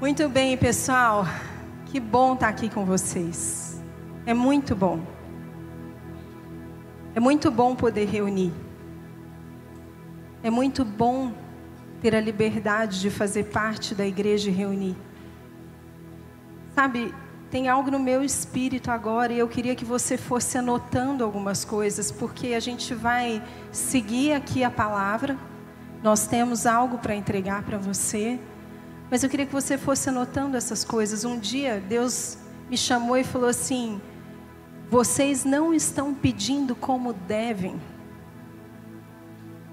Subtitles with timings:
[0.00, 1.26] Muito bem, pessoal.
[1.84, 3.78] Que bom estar aqui com vocês.
[4.24, 4.98] É muito bom.
[7.14, 8.50] É muito bom poder reunir.
[10.42, 11.34] É muito bom
[12.00, 14.96] ter a liberdade de fazer parte da igreja e reunir.
[16.74, 17.14] Sabe,
[17.50, 22.10] tem algo no meu espírito agora e eu queria que você fosse anotando algumas coisas,
[22.10, 25.36] porque a gente vai seguir aqui a palavra.
[26.02, 28.40] Nós temos algo para entregar para você.
[29.10, 31.24] Mas eu queria que você fosse anotando essas coisas.
[31.24, 32.38] Um dia Deus
[32.70, 34.00] me chamou e falou assim:
[34.88, 37.80] Vocês não estão pedindo como devem.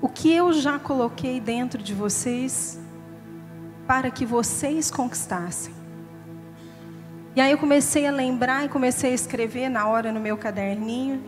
[0.01, 2.79] O que eu já coloquei dentro de vocês
[3.87, 5.73] para que vocês conquistassem.
[7.35, 11.23] E aí eu comecei a lembrar e comecei a escrever na hora no meu caderninho.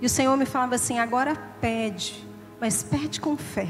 [0.00, 2.26] E o Senhor me falava assim: agora pede,
[2.60, 3.68] mas pede com fé.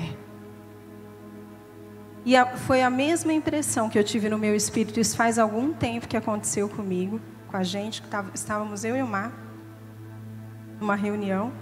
[2.25, 5.01] E a, foi a mesma impressão que eu tive no meu espírito.
[5.01, 9.02] Isso faz algum tempo que aconteceu comigo, com a gente, que tava, estávamos eu e
[9.02, 9.33] o Mar,
[10.80, 11.52] numa reunião.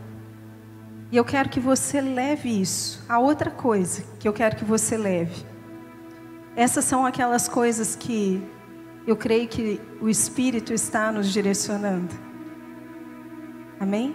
[1.11, 3.03] E eu quero que você leve isso.
[3.09, 5.45] A outra coisa que eu quero que você leve.
[6.55, 8.47] Essas são aquelas coisas que
[9.06, 12.15] eu creio que o Espírito está nos direcionando.
[13.81, 14.15] Amém?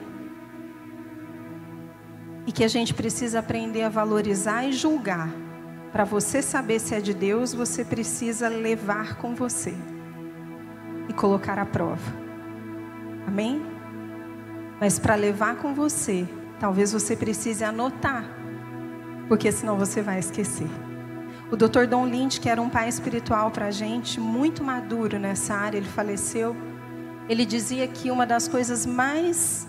[2.45, 5.44] E que a gente precisa aprender a valorizar e julgar
[5.95, 9.73] para você saber se é de Deus, você precisa levar com você
[11.07, 12.13] e colocar à prova.
[13.25, 13.65] Amém?
[14.77, 16.27] Mas para levar com você,
[16.59, 18.25] talvez você precise anotar,
[19.29, 20.67] porque senão você vai esquecer.
[21.49, 21.87] O Dr.
[21.89, 25.87] Don Lynch, que era um pai espiritual para a gente, muito maduro nessa área, ele
[25.87, 26.53] faleceu.
[27.29, 29.65] Ele dizia que uma das coisas mais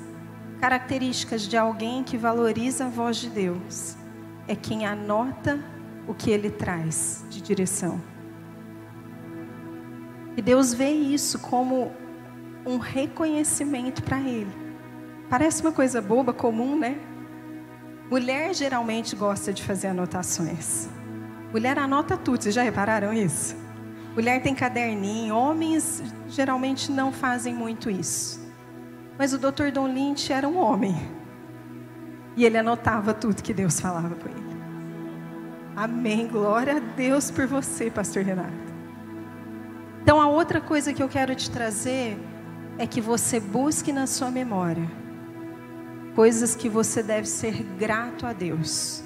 [0.60, 3.97] características de alguém que valoriza a voz de Deus
[4.48, 5.75] é quem anota
[6.07, 8.01] o que ele traz de direção.
[10.37, 11.93] E Deus vê isso como
[12.67, 14.51] um reconhecimento para ele.
[15.31, 16.99] Parece uma coisa boba, comum, né?
[18.11, 20.89] Mulher geralmente gosta de fazer anotações.
[21.53, 23.56] Mulher anota tudo, vocês já repararam isso?
[24.15, 28.41] Mulher tem caderninho, homens geralmente não fazem muito isso.
[29.19, 29.71] Mas o Dr.
[29.72, 30.95] Don Lynch era um homem.
[32.37, 34.46] E ele anotava tudo que Deus falava com ele.
[35.76, 36.26] Amém.
[36.26, 38.50] Glória a Deus por você, pastor Renato.
[40.03, 42.16] Então, a outra coisa que eu quero te trazer
[42.78, 44.88] é que você busque na sua memória
[46.15, 49.04] coisas que você deve ser grato a Deus.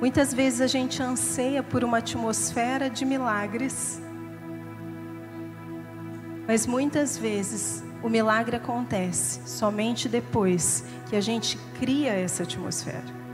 [0.00, 4.02] Muitas vezes a gente anseia por uma atmosfera de milagres,
[6.48, 13.24] mas muitas vezes o milagre acontece somente depois que a gente cria essa atmosfera.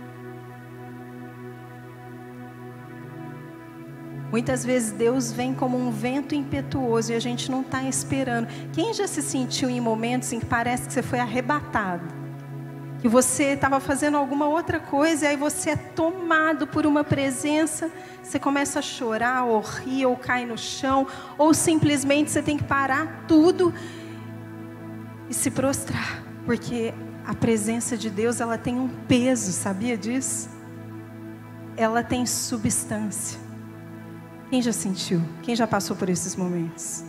[4.30, 8.46] Muitas vezes Deus vem como um vento impetuoso e a gente não está esperando.
[8.72, 12.04] Quem já se sentiu em momentos em que parece que você foi arrebatado?
[13.00, 17.90] Que você estava fazendo alguma outra coisa e aí você é tomado por uma presença,
[18.22, 22.62] você começa a chorar, ou rir, ou cai no chão, ou simplesmente você tem que
[22.62, 23.74] parar tudo
[25.30, 26.92] e se prostrar, porque
[27.24, 30.50] a presença de Deus ela tem um peso, sabia disso?
[31.76, 33.38] Ela tem substância.
[34.50, 35.22] Quem já sentiu?
[35.42, 37.04] Quem já passou por esses momentos?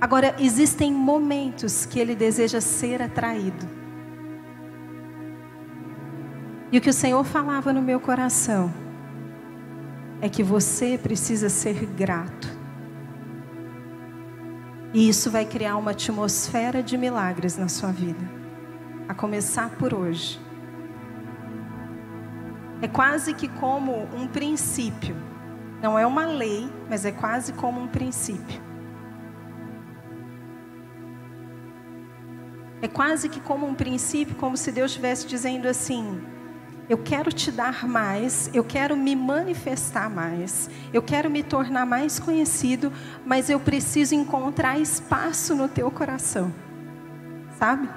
[0.00, 3.68] Agora, existem momentos que ele deseja ser atraído.
[6.72, 8.72] E o que o Senhor falava no meu coração
[10.22, 12.59] é que você precisa ser grato.
[14.92, 18.28] E isso vai criar uma atmosfera de milagres na sua vida.
[19.08, 20.40] A começar por hoje.
[22.82, 25.14] É quase que como um princípio.
[25.80, 28.60] Não é uma lei, mas é quase como um princípio.
[32.82, 36.20] É quase que como um princípio, como se Deus estivesse dizendo assim:
[36.90, 42.18] eu quero te dar mais, eu quero me manifestar mais, eu quero me tornar mais
[42.18, 42.92] conhecido,
[43.24, 46.52] mas eu preciso encontrar espaço no teu coração.
[47.56, 47.88] Sabe?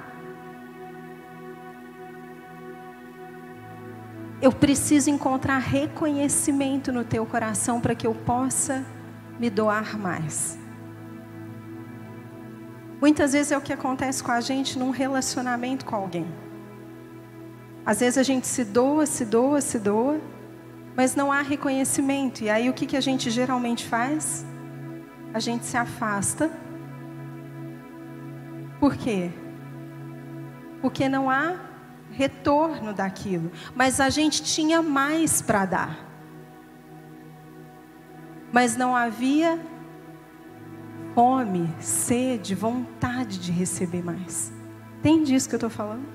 [4.40, 8.86] Eu preciso encontrar reconhecimento no teu coração para que eu possa
[9.40, 10.56] me doar mais.
[13.00, 16.43] Muitas vezes é o que acontece com a gente num relacionamento com alguém.
[17.86, 20.20] Às vezes a gente se doa, se doa, se doa,
[20.96, 22.42] mas não há reconhecimento.
[22.42, 24.46] E aí o que, que a gente geralmente faz?
[25.34, 26.50] A gente se afasta.
[28.80, 29.30] Por quê?
[30.80, 31.56] Porque não há
[32.10, 35.98] retorno daquilo, mas a gente tinha mais para dar.
[38.52, 39.60] Mas não havia
[41.14, 44.52] fome, sede, vontade de receber mais.
[44.98, 46.06] Entende isso que eu estou falando?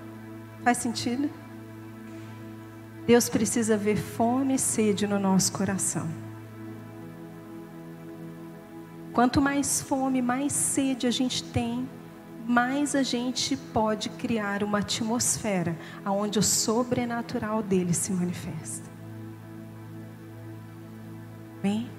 [0.64, 1.30] Faz sentido?
[3.10, 6.08] Deus precisa ver fome e sede no nosso coração.
[9.12, 11.90] Quanto mais fome, mais sede a gente tem,
[12.46, 15.76] mais a gente pode criar uma atmosfera
[16.06, 18.88] onde o sobrenatural dele se manifesta.
[21.64, 21.90] Bem?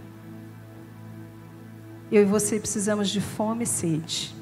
[2.13, 4.33] Eu e você precisamos de fome e sede.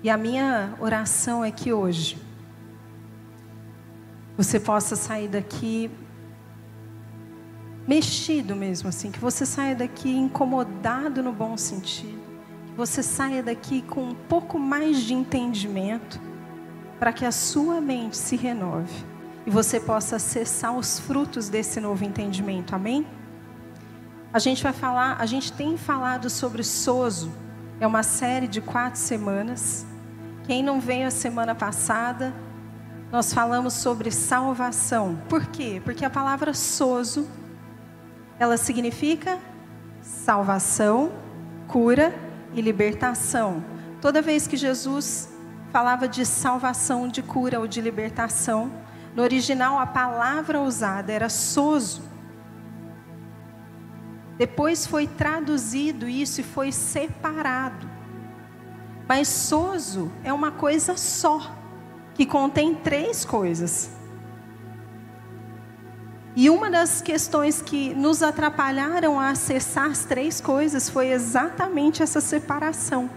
[0.00, 2.27] E a minha oração é que hoje
[4.38, 5.90] você possa sair daqui
[7.86, 12.28] mexido mesmo assim, que você saia daqui incomodado no bom sentido
[12.78, 16.20] você saia daqui com um pouco mais de entendimento,
[16.96, 19.04] para que a sua mente se renove
[19.44, 22.76] e você possa acessar os frutos desse novo entendimento.
[22.76, 23.04] Amém?
[24.32, 27.32] A gente vai falar, a gente tem falado sobre Soso.
[27.80, 29.84] É uma série de quatro semanas.
[30.44, 32.32] Quem não veio a semana passada,
[33.10, 35.18] nós falamos sobre salvação.
[35.28, 35.80] Por quê?
[35.84, 37.28] Porque a palavra soso,
[38.38, 39.38] ela significa
[40.02, 41.12] salvação,
[41.66, 42.14] cura
[42.54, 43.64] e libertação.
[44.00, 45.28] Toda vez que Jesus
[45.72, 48.70] falava de salvação, de cura ou de libertação,
[49.14, 52.02] no original a palavra usada era sozo.
[54.36, 57.88] Depois foi traduzido isso e foi separado.
[59.08, 61.57] Mas sozo é uma coisa só,
[62.18, 63.90] que contém três coisas.
[66.34, 72.20] E uma das questões que nos atrapalharam a acessar as três coisas foi exatamente essa
[72.20, 73.08] separação.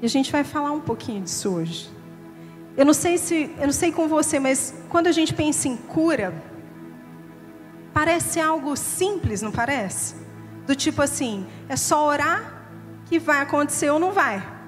[0.00, 1.90] E a gente vai falar um pouquinho disso hoje.
[2.76, 5.76] Eu não sei se, eu não sei com você, mas quando a gente pensa em
[5.76, 6.32] cura,
[7.92, 10.14] parece algo simples, não parece?
[10.64, 12.62] Do tipo assim, é só orar
[13.06, 14.59] que vai acontecer ou não vai.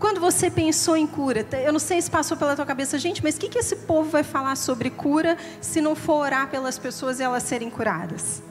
[0.00, 3.36] Quando você pensou em cura, eu não sei se passou pela tua cabeça, gente, mas
[3.36, 7.20] o que, que esse povo vai falar sobre cura se não for orar pelas pessoas
[7.20, 8.42] e elas serem curadas?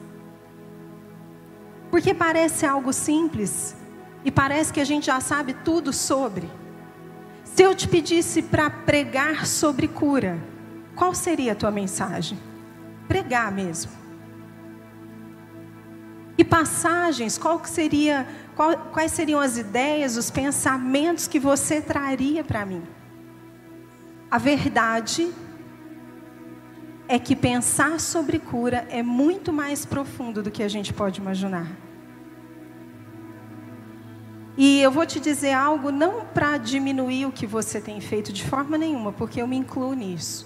[1.90, 3.75] Porque parece algo simples
[4.24, 6.48] e parece que a gente já sabe tudo sobre.
[7.44, 10.38] Se eu te pedisse para pregar sobre cura,
[10.95, 12.38] qual seria a tua mensagem?
[13.07, 13.92] Pregar mesmo.
[16.38, 18.28] E passagens, qual que seria
[18.92, 22.84] quais seriam as ideias, os pensamentos que você traria para mim?
[24.30, 25.32] A verdade
[27.08, 31.68] é que pensar sobre cura é muito mais profundo do que a gente pode imaginar.
[34.58, 38.44] E eu vou te dizer algo não para diminuir o que você tem feito de
[38.44, 40.46] forma nenhuma, porque eu me incluo nisso.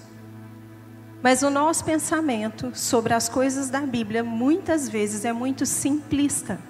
[1.20, 6.60] Mas o nosso pensamento sobre as coisas da Bíblia muitas vezes é muito simplista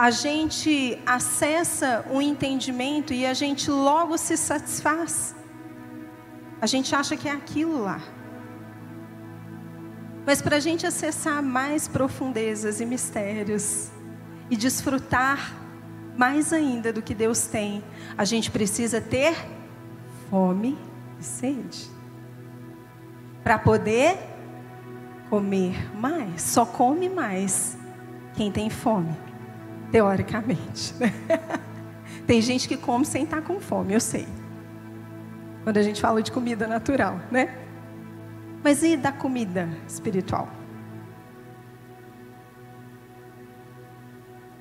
[0.00, 5.36] a gente acessa o entendimento e a gente logo se satisfaz.
[6.58, 8.00] A gente acha que é aquilo lá.
[10.24, 13.90] Mas para a gente acessar mais profundezas e mistérios
[14.48, 15.54] e desfrutar
[16.16, 17.84] mais ainda do que Deus tem,
[18.16, 19.36] a gente precisa ter
[20.30, 20.78] fome
[21.20, 21.90] e sede
[23.44, 24.16] para poder
[25.28, 26.40] comer mais.
[26.40, 27.76] Só come mais
[28.34, 29.29] quem tem fome.
[29.90, 30.94] Teoricamente.
[32.26, 34.26] Tem gente que come sem estar com fome, eu sei.
[35.64, 37.58] Quando a gente fala de comida natural, né?
[38.62, 40.48] Mas e da comida espiritual?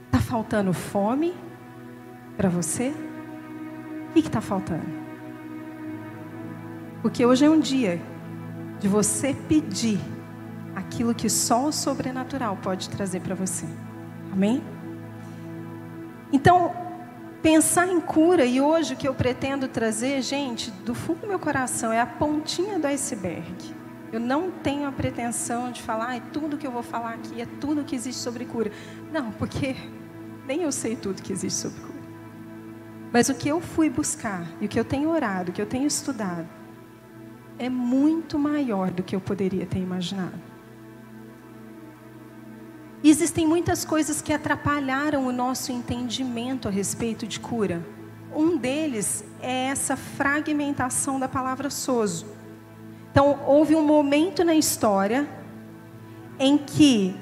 [0.06, 1.34] Está faltando fome
[2.36, 2.94] para você?
[4.10, 4.86] O que está faltando?
[7.02, 8.02] Porque hoje é um dia
[8.80, 10.00] de você pedir
[10.76, 13.66] aquilo que só o sobrenatural pode trazer para você.
[14.32, 14.62] Amém?
[16.32, 16.74] Então,
[17.42, 21.40] pensar em cura, e hoje o que eu pretendo trazer, gente, do fundo do meu
[21.40, 23.76] coração, é a pontinha do iceberg.
[24.12, 27.46] Eu não tenho a pretensão de falar, ah, tudo que eu vou falar aqui é
[27.60, 28.72] tudo que existe sobre cura.
[29.12, 29.76] Não, porque
[30.48, 32.00] nem eu sei tudo que existe sobre cura.
[33.12, 35.66] Mas o que eu fui buscar, e o que eu tenho orado, o que eu
[35.66, 36.48] tenho estudado,
[37.58, 40.49] é muito maior do que eu poderia ter imaginado.
[43.04, 47.86] Existem muitas coisas que atrapalharam o nosso entendimento a respeito de cura.
[48.36, 52.26] Um deles é essa fragmentação da palavra soso.
[53.12, 55.28] Então, houve um momento na história
[56.38, 57.16] em que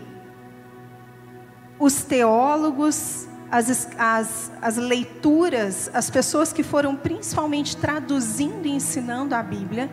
[1.79, 9.41] os teólogos as, as, as leituras, as pessoas que foram principalmente traduzindo e ensinando a
[9.41, 9.89] Bíblia,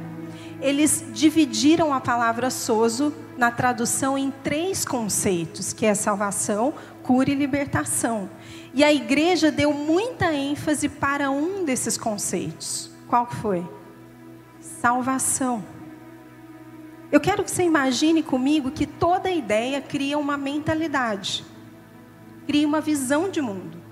[0.61, 7.35] eles dividiram a palavra sozo na tradução em três conceitos, que é salvação, cura e
[7.35, 8.31] libertação.
[8.73, 12.91] E a igreja deu muita ênfase para um desses conceitos.
[13.09, 13.67] Qual foi?
[14.61, 15.63] Salvação.
[17.13, 21.45] Eu quero que você imagine comigo que toda ideia cria uma mentalidade,
[22.47, 23.85] cria uma visão de mundo.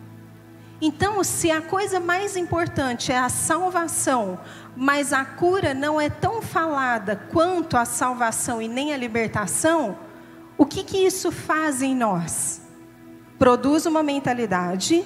[0.85, 4.41] Então, se a coisa mais importante é a salvação,
[4.77, 9.97] mas a cura não é tão falada quanto a salvação e nem a libertação,
[10.57, 12.63] o que, que isso faz em nós?
[13.39, 15.05] Produz uma mentalidade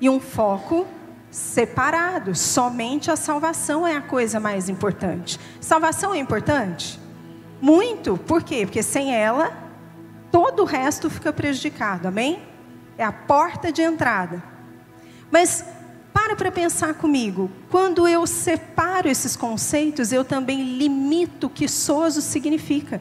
[0.00, 0.86] e um foco
[1.30, 2.34] separado.
[2.34, 5.40] Somente a salvação é a coisa mais importante.
[5.60, 7.00] Salvação é importante?
[7.60, 8.16] Muito.
[8.16, 8.66] Por quê?
[8.66, 9.52] Porque sem ela,
[10.30, 12.08] todo o resto fica prejudicado.
[12.08, 12.42] Amém?
[12.98, 14.42] É a porta de entrada.
[15.30, 15.64] Mas
[16.12, 17.50] para para pensar comigo.
[17.70, 23.00] Quando eu separo esses conceitos, eu também limito o que soso significa.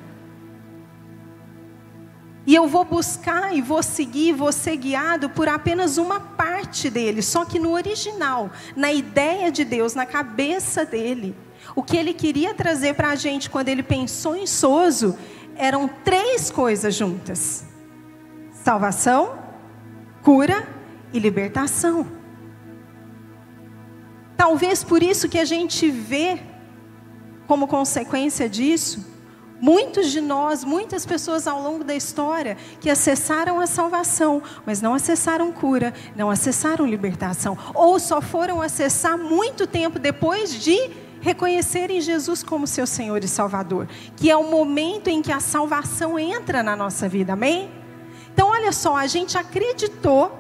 [2.46, 7.22] E eu vou buscar e vou seguir, vou ser guiado por apenas uma parte dele.
[7.22, 11.36] Só que no original, na ideia de Deus, na cabeça dele,
[11.76, 15.16] o que ele queria trazer para a gente quando ele pensou em Soso
[15.56, 17.66] eram três coisas juntas:
[18.64, 19.38] salvação,
[20.24, 20.68] cura
[21.14, 22.19] e libertação.
[24.40, 26.40] Talvez por isso que a gente vê,
[27.46, 29.06] como consequência disso,
[29.60, 34.94] muitos de nós, muitas pessoas ao longo da história que acessaram a salvação, mas não
[34.94, 42.42] acessaram cura, não acessaram libertação, ou só foram acessar muito tempo depois de reconhecerem Jesus
[42.42, 46.78] como seu Senhor e Salvador, que é o momento em que a salvação entra na
[46.78, 47.70] nossa vida, amém?
[48.34, 50.32] Então, olha só, a gente acreditou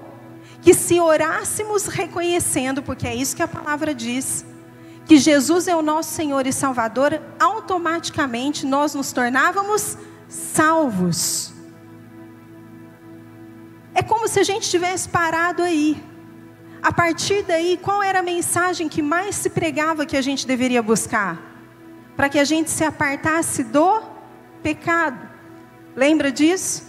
[0.61, 4.45] que se orássemos reconhecendo, porque é isso que a palavra diz,
[5.05, 9.97] que Jesus é o nosso Senhor e Salvador, automaticamente nós nos tornávamos
[10.27, 11.53] salvos.
[13.93, 16.01] É como se a gente tivesse parado aí.
[16.81, 20.81] A partir daí, qual era a mensagem que mais se pregava que a gente deveria
[20.81, 21.41] buscar?
[22.15, 24.01] Para que a gente se apartasse do
[24.61, 25.27] pecado.
[25.95, 26.88] Lembra disso?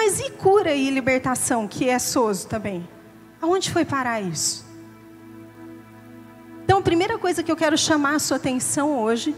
[0.00, 2.88] Mas e cura e libertação, que é soso também?
[3.42, 4.64] Aonde foi parar isso?
[6.62, 9.34] Então, a primeira coisa que eu quero chamar a sua atenção hoje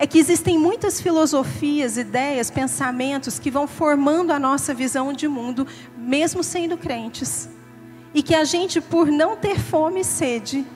[0.00, 5.64] é que existem muitas filosofias, ideias, pensamentos que vão formando a nossa visão de mundo,
[5.96, 7.48] mesmo sendo crentes.
[8.12, 10.66] E que a gente, por não ter fome e sede,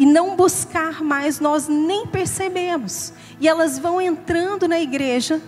[0.00, 3.12] e não buscar mais, nós nem percebemos.
[3.38, 5.40] E elas vão entrando na igreja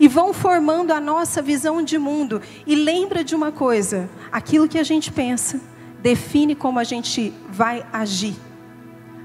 [0.00, 2.40] e vão formando a nossa visão de mundo.
[2.66, 5.60] E lembra de uma coisa: aquilo que a gente pensa
[6.00, 8.34] define como a gente vai agir.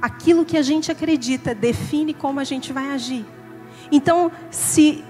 [0.01, 3.25] Aquilo que a gente acredita define como a gente vai agir.
[3.89, 5.03] Então, se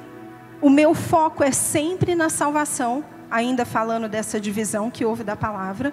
[0.61, 5.91] o meu foco é sempre na salvação, ainda falando dessa divisão que houve da palavra,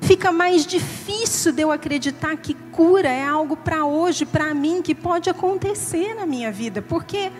[0.00, 4.94] fica mais difícil de eu acreditar que cura é algo para hoje, para mim, que
[4.94, 7.30] pode acontecer na minha vida, porque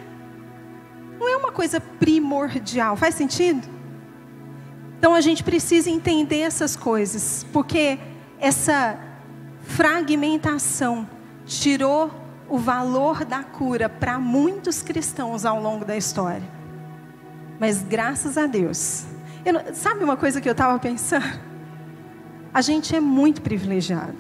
[1.19, 2.97] não é uma coisa primordial.
[2.97, 3.67] Faz sentido?
[4.99, 7.99] Então a gente precisa entender essas coisas, porque
[8.41, 8.99] essa
[9.63, 11.09] fragmentação
[11.47, 12.11] tirou
[12.49, 16.43] o valor da cura para muitos cristãos ao longo da história.
[17.61, 19.05] Mas graças a Deus.
[19.75, 21.48] Sabe uma coisa que eu estava pensando?
[22.53, 24.17] A gente é muito privilegiado.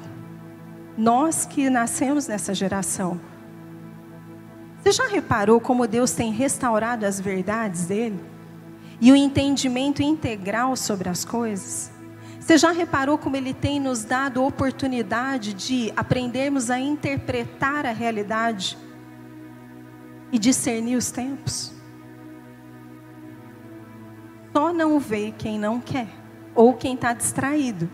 [0.97, 3.20] Nós que nascemos nessa geração.
[4.82, 8.20] Você já reparou como Deus tem restaurado as verdades dele?
[9.00, 11.90] E o entendimento integral sobre as coisas?
[12.38, 18.76] Você já reparou como ele tem nos dado oportunidade de aprendermos a interpretar a realidade
[20.32, 21.73] e discernir os tempos?
[24.52, 26.08] Só não vê quem não quer
[26.54, 27.88] ou quem está distraído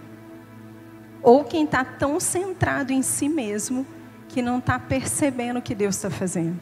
[1.25, 3.87] ou quem está tão centrado em si mesmo
[4.29, 6.61] que não está percebendo o que Deus está fazendo.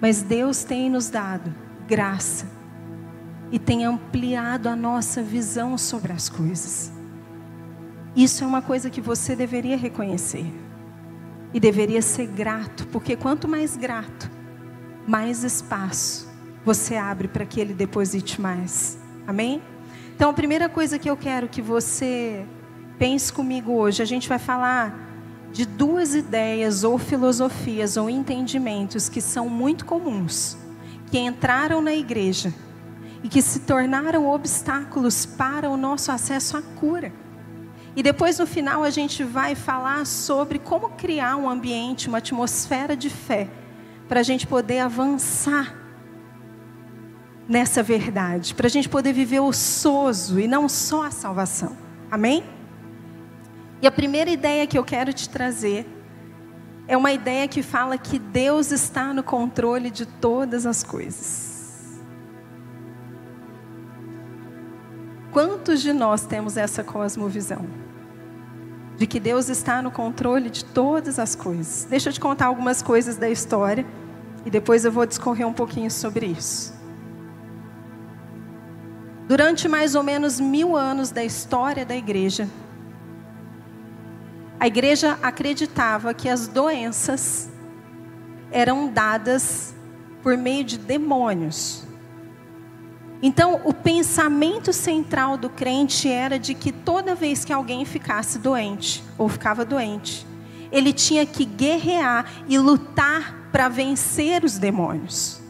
[0.00, 1.52] Mas Deus tem nos dado
[1.86, 2.46] graça
[3.50, 6.92] e tem ampliado a nossa visão sobre as coisas.
[8.14, 10.46] Isso é uma coisa que você deveria reconhecer
[11.52, 14.30] e deveria ser grato, porque quanto mais grato,
[15.06, 16.30] mais espaço
[16.64, 18.96] você abre para que Ele deposite mais.
[19.26, 19.60] Amém?
[20.14, 22.46] Então, a primeira coisa que eu quero que você
[22.98, 25.10] Pense comigo hoje, a gente vai falar
[25.52, 30.56] de duas ideias ou filosofias ou entendimentos que são muito comuns,
[31.10, 32.52] que entraram na igreja
[33.22, 37.12] e que se tornaram obstáculos para o nosso acesso à cura.
[37.94, 42.96] E depois no final a gente vai falar sobre como criar um ambiente, uma atmosfera
[42.96, 43.48] de fé,
[44.08, 45.76] para a gente poder avançar
[47.46, 51.76] nessa verdade, para a gente poder viver o sozo e não só a salvação.
[52.10, 52.42] Amém?
[53.82, 55.84] E a primeira ideia que eu quero te trazer
[56.86, 62.00] é uma ideia que fala que Deus está no controle de todas as coisas.
[65.32, 67.66] Quantos de nós temos essa cosmovisão?
[68.96, 71.84] De que Deus está no controle de todas as coisas.
[71.90, 73.84] Deixa eu te contar algumas coisas da história
[74.46, 76.72] e depois eu vou discorrer um pouquinho sobre isso.
[79.26, 82.46] Durante mais ou menos mil anos da história da igreja,
[84.62, 87.50] a igreja acreditava que as doenças
[88.52, 89.74] eram dadas
[90.22, 91.82] por meio de demônios.
[93.20, 99.02] Então, o pensamento central do crente era de que toda vez que alguém ficasse doente
[99.18, 100.24] ou ficava doente,
[100.70, 105.40] ele tinha que guerrear e lutar para vencer os demônios.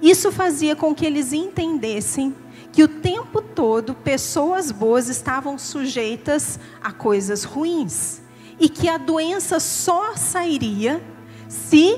[0.00, 2.34] Isso fazia com que eles entendessem
[2.74, 8.20] que o tempo todo pessoas boas estavam sujeitas a coisas ruins
[8.58, 11.00] e que a doença só sairia
[11.48, 11.96] se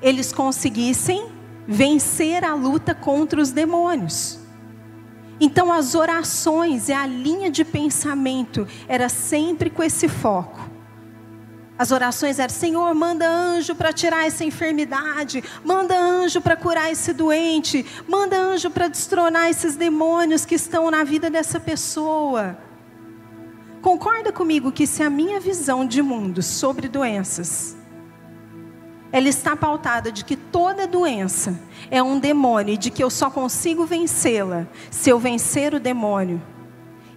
[0.00, 1.26] eles conseguissem
[1.68, 4.38] vencer a luta contra os demônios.
[5.38, 10.75] Então as orações e a linha de pensamento era sempre com esse foco.
[11.78, 17.12] As orações eram: Senhor, manda anjo para tirar essa enfermidade, manda anjo para curar esse
[17.12, 22.56] doente, manda anjo para destronar esses demônios que estão na vida dessa pessoa.
[23.82, 27.76] Concorda comigo que se a minha visão de mundo sobre doenças
[29.12, 31.58] ela está pautada de que toda doença
[31.90, 36.42] é um demônio e de que eu só consigo vencê-la se eu vencer o demônio.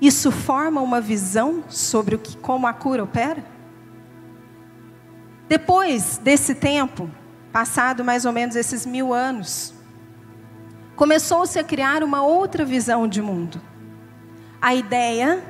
[0.02, 3.44] Isso forma uma visão sobre o que, como a cura opera?
[5.50, 7.10] Depois desse tempo,
[7.52, 9.74] passado mais ou menos esses mil anos,
[10.96, 13.60] começou-se a criar uma outra visão de mundo.
[14.62, 15.44] A ideia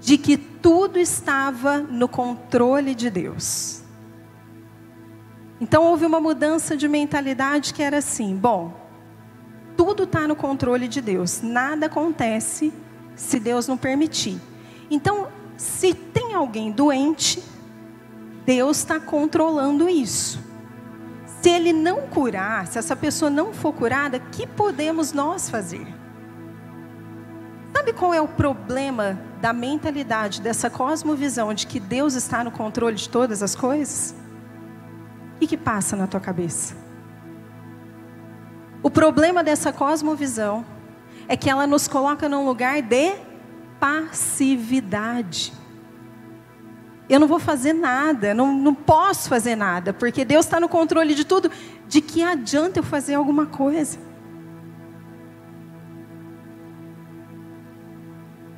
[0.00, 3.82] de que tudo estava no controle de Deus.
[5.60, 8.74] Então houve uma mudança de mentalidade que era assim: bom,
[9.76, 12.72] tudo está no controle de Deus, nada acontece
[13.14, 14.40] se Deus não permitir.
[14.90, 17.42] Então, se tem alguém doente,
[18.48, 20.42] Deus está controlando isso.
[21.42, 25.86] Se ele não curar, se essa pessoa não for curada, que podemos nós fazer?
[27.76, 32.96] Sabe qual é o problema da mentalidade, dessa cosmovisão de que Deus está no controle
[32.96, 34.14] de todas as coisas?
[35.36, 36.74] O que passa na tua cabeça?
[38.82, 40.64] O problema dessa cosmovisão
[41.28, 43.14] é que ela nos coloca num lugar de
[43.78, 45.52] passividade
[47.08, 51.14] eu não vou fazer nada, não, não posso fazer nada, porque Deus está no controle
[51.14, 51.50] de tudo.
[51.86, 53.98] De que adianta eu fazer alguma coisa?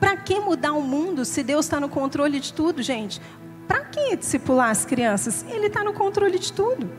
[0.00, 3.20] Para que mudar o mundo se Deus está no controle de tudo, gente?
[3.68, 5.44] Para que discipular as crianças?
[5.48, 6.90] Ele está no controle de tudo.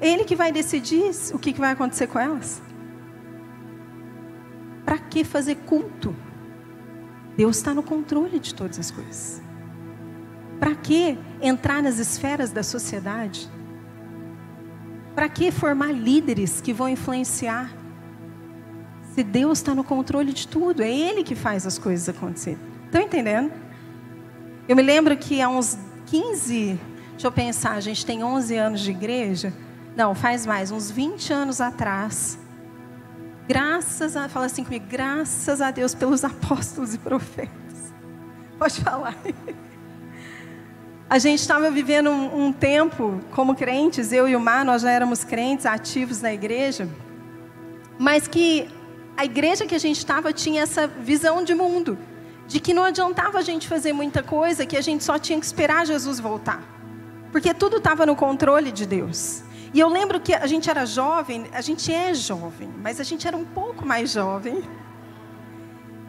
[0.00, 2.62] Ele que vai decidir o que, que vai acontecer com elas.
[4.84, 6.14] Para que fazer culto?
[7.36, 9.41] Deus está no controle de todas as coisas.
[10.62, 13.50] Para que entrar nas esferas da sociedade?
[15.12, 17.74] Para que formar líderes que vão influenciar?
[19.12, 22.60] Se Deus está no controle de tudo, é Ele que faz as coisas acontecerem.
[22.84, 23.50] Estão entendendo?
[24.68, 26.78] Eu me lembro que há uns 15,
[27.10, 29.52] deixa eu pensar, a gente tem 11 anos de igreja.
[29.96, 32.38] Não, faz mais, uns 20 anos atrás.
[33.48, 37.92] Graças a, fala assim comigo, graças a Deus pelos apóstolos e profetas.
[38.60, 39.16] Pode falar.
[41.12, 44.90] A gente estava vivendo um, um, tempo como crentes, eu e o Mar, nós já
[44.90, 46.88] éramos crentes ativos na igreja,
[47.98, 48.66] mas que
[49.14, 51.98] a igreja que a gente estava tinha essa visão de mundo,
[52.48, 55.44] de que não adiantava a gente fazer muita coisa, que a gente só tinha que
[55.44, 56.62] esperar Jesus voltar,
[57.30, 59.42] porque tudo estava no controle de Deus.
[59.74, 63.28] E eu lembro que a gente era jovem, a gente é jovem, mas a gente
[63.28, 64.62] era um pouco mais jovem.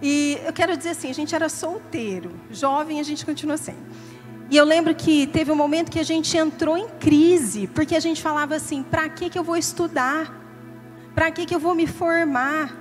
[0.02, 4.13] E eu quero dizer assim, a gente era solteiro, jovem a gente continua sendo.
[4.54, 8.00] E eu lembro que teve um momento que a gente entrou em crise, porque a
[8.00, 10.32] gente falava assim: para que, que eu vou estudar?
[11.16, 12.72] Para que, que eu vou me formar?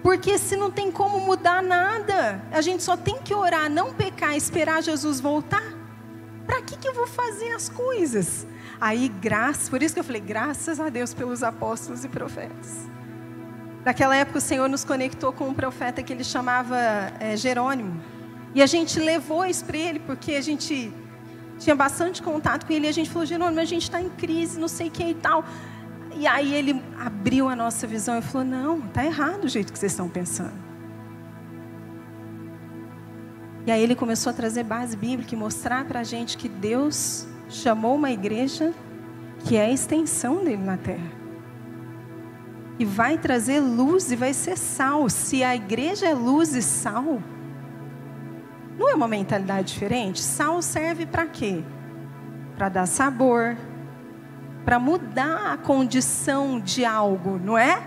[0.00, 4.36] Porque se não tem como mudar nada, a gente só tem que orar, não pecar,
[4.36, 5.64] esperar Jesus voltar.
[6.46, 8.46] Para que, que eu vou fazer as coisas?
[8.80, 12.86] Aí, graças, por isso que eu falei, graças a Deus pelos apóstolos e profetas.
[13.84, 16.78] Naquela época, o Senhor nos conectou com um profeta que ele chamava
[17.18, 18.11] é, Jerônimo.
[18.54, 20.92] E a gente levou isso para ele, porque a gente
[21.58, 22.86] tinha bastante contato com ele.
[22.86, 25.14] E a gente falou: Jerônimo, a gente está em crise, não sei o que e
[25.14, 25.44] tal.
[26.14, 29.78] E aí ele abriu a nossa visão e falou: Não, está errado o jeito que
[29.78, 30.62] vocês estão pensando.
[33.64, 37.26] E aí ele começou a trazer base bíblica e mostrar para a gente que Deus
[37.48, 38.74] chamou uma igreja
[39.44, 41.22] que é a extensão dele na terra
[42.82, 45.08] e vai trazer luz e vai ser sal.
[45.08, 47.22] Se a igreja é luz e sal,
[48.78, 50.20] não é uma mentalidade diferente?
[50.20, 51.62] Sal serve para quê?
[52.56, 53.56] Para dar sabor,
[54.64, 57.82] para mudar a condição de algo, não é?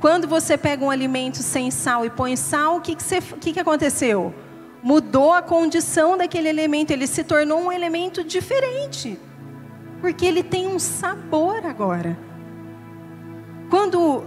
[0.00, 3.52] Quando você pega um alimento sem sal e põe sal, o que, que, você, que,
[3.52, 4.34] que aconteceu?
[4.82, 9.18] Mudou a condição daquele elemento, ele se tornou um elemento diferente,
[10.00, 12.18] porque ele tem um sabor agora.
[13.70, 14.24] Quando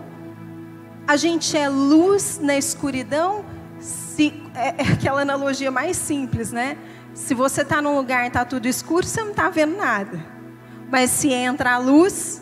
[1.08, 3.46] a gente é luz na escuridão,
[4.18, 6.76] se, é, é aquela analogia mais simples, né?
[7.14, 10.20] Se você está num lugar e está tudo escuro, você não está vendo nada.
[10.90, 12.42] Mas se entra a luz,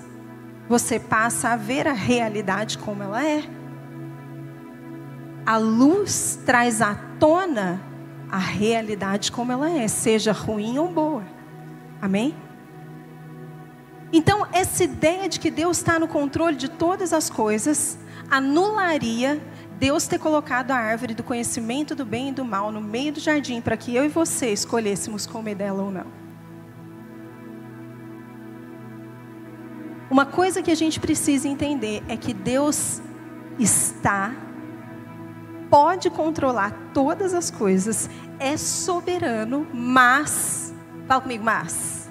[0.70, 3.44] você passa a ver a realidade como ela é.
[5.46, 7.82] A luz traz à tona
[8.32, 11.24] a realidade como ela é, seja ruim ou boa.
[12.02, 12.34] Amém?
[14.14, 17.98] Então, essa ideia de que Deus está no controle de todas as coisas
[18.32, 19.42] anularia
[19.80, 23.20] Deus ter colocado a árvore do conhecimento do bem e do mal no meio do
[23.20, 26.26] jardim para que eu e você escolhêssemos comer dela ou não.
[30.10, 33.02] Uma coisa que a gente precisa entender é que Deus
[33.60, 34.34] está,
[35.70, 38.10] pode controlar todas as coisas,
[38.40, 40.74] é soberano, mas,
[41.08, 42.10] fala comigo, mas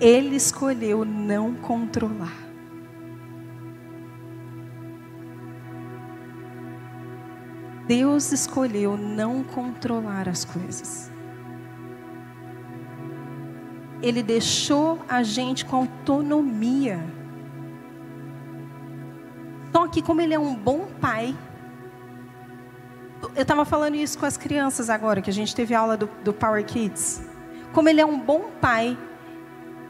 [0.00, 2.47] ele escolheu não controlar.
[7.88, 11.10] Deus escolheu não controlar as coisas.
[14.02, 17.02] Ele deixou a gente com autonomia.
[19.72, 21.34] Só que, como Ele é um bom pai,
[23.34, 26.32] eu estava falando isso com as crianças agora, que a gente teve aula do, do
[26.32, 27.22] Power Kids.
[27.72, 28.96] Como Ele é um bom pai,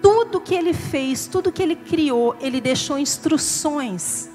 [0.01, 4.31] tudo que ele fez, tudo que ele criou, ele deixou instruções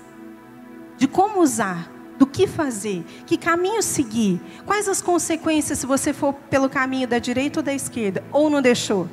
[0.97, 1.89] de como usar,
[2.23, 7.19] do que fazer, que caminho seguir, quais as consequências se você for pelo caminho da
[7.19, 9.09] direita ou da esquerda, ou não deixou.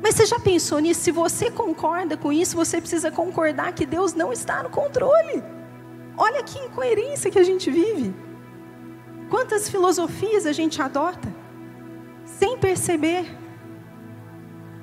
[0.00, 1.00] Mas você já pensou nisso?
[1.00, 5.42] Se você concorda com isso, você precisa concordar que Deus não está no controle.
[6.16, 8.14] Olha que incoerência que a gente vive.
[9.28, 11.28] Quantas filosofias a gente adota
[12.24, 13.36] sem perceber.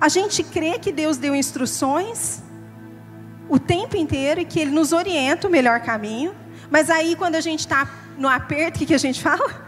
[0.01, 2.41] A gente crê que Deus deu instruções
[3.49, 6.33] o tempo inteiro e que Ele nos orienta o melhor caminho.
[6.69, 9.67] Mas aí, quando a gente está no aperto, o que, que a gente fala?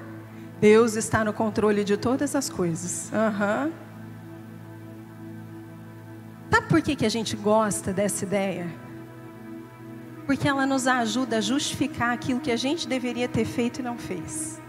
[0.59, 3.11] Deus está no controle de todas as coisas.
[3.11, 3.71] Uhum.
[6.51, 8.67] Sabe por que, que a gente gosta dessa ideia?
[10.25, 13.97] Porque ela nos ajuda a justificar aquilo que a gente deveria ter feito e não
[13.97, 14.61] fez.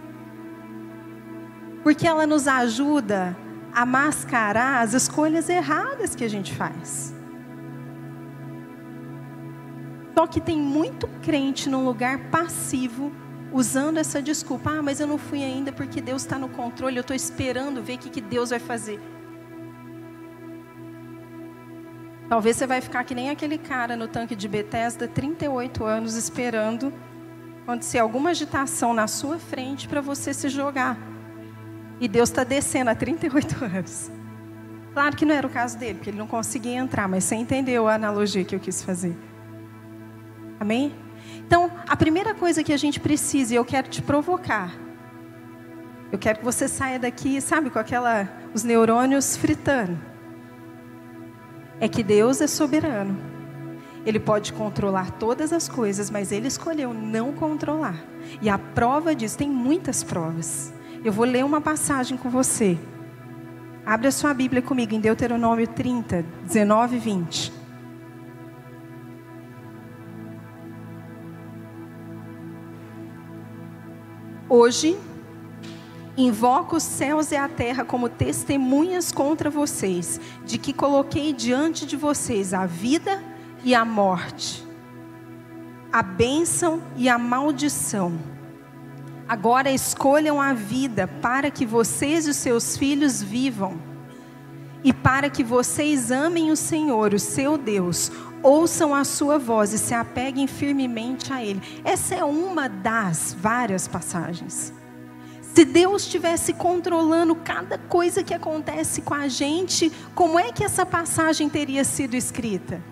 [1.83, 3.37] Porque ela nos ajuda
[3.75, 7.15] a mascarar as escolhas erradas que a gente faz.
[10.15, 13.13] Só que tem muito crente num lugar passivo,
[13.53, 14.71] usando essa desculpa.
[14.71, 17.95] Ah, mas eu não fui ainda porque Deus está no controle, eu estou esperando ver
[17.95, 19.01] o que, que Deus vai fazer.
[22.29, 26.93] Talvez você vai ficar que nem aquele cara no tanque de Bethesda, 38 anos, esperando
[27.63, 30.97] acontecer alguma agitação na sua frente para você se jogar.
[32.01, 34.11] E Deus está descendo há 38 anos.
[34.93, 37.87] Claro que não era o caso dele, porque ele não conseguia entrar, mas você entendeu
[37.87, 39.17] a analogia que eu quis fazer.
[40.63, 40.95] Amém?
[41.45, 44.73] Então, a primeira coisa que a gente precisa, e eu quero te provocar,
[46.13, 49.99] eu quero que você saia daqui, sabe, com aquela, os neurônios fritando.
[51.81, 53.19] É que Deus é soberano.
[54.07, 57.97] Ele pode controlar todas as coisas, mas ele escolheu não controlar.
[58.41, 60.73] E a prova disso, tem muitas provas.
[61.05, 62.79] Eu vou ler uma passagem com você.
[63.85, 67.62] Abre a sua Bíblia comigo em Deuteronômio 30, 19 e 20.
[74.55, 74.99] Hoje,
[76.15, 81.97] invoco os céus e a terra como testemunhas contra vocês, de que coloquei diante de
[81.97, 83.25] vocês a vida
[83.65, 84.63] e a morte,
[85.91, 88.13] a bênção e a maldição.
[89.27, 93.81] Agora escolham a vida para que vocês e seus filhos vivam,
[94.85, 98.11] e para que vocês amem o Senhor, o seu Deus,
[98.43, 101.63] ouçam a sua voz e se apeguem firmemente a Ele.
[101.85, 104.73] Essa é uma das várias passagens.
[105.55, 110.87] Se Deus estivesse controlando cada coisa que acontece com a gente, como é que essa
[110.87, 112.83] passagem teria sido escrita?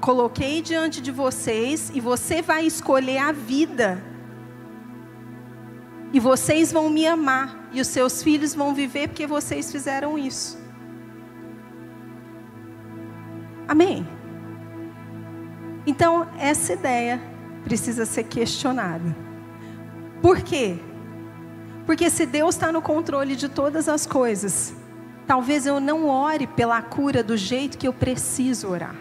[0.00, 4.02] Coloquei diante de vocês e você vai escolher a vida.
[6.12, 10.58] E vocês vão me amar e os seus filhos vão viver porque vocês fizeram isso.
[13.66, 14.08] Amém?
[15.86, 17.20] Então, essa ideia
[17.64, 19.14] precisa ser questionada.
[20.22, 20.78] Por quê?
[21.84, 24.74] Porque se Deus está no controle de todas as coisas,
[25.26, 28.96] talvez eu não ore pela cura do jeito que eu preciso orar.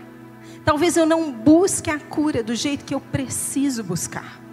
[0.63, 4.46] Talvez eu não busque a cura do jeito que eu preciso buscar.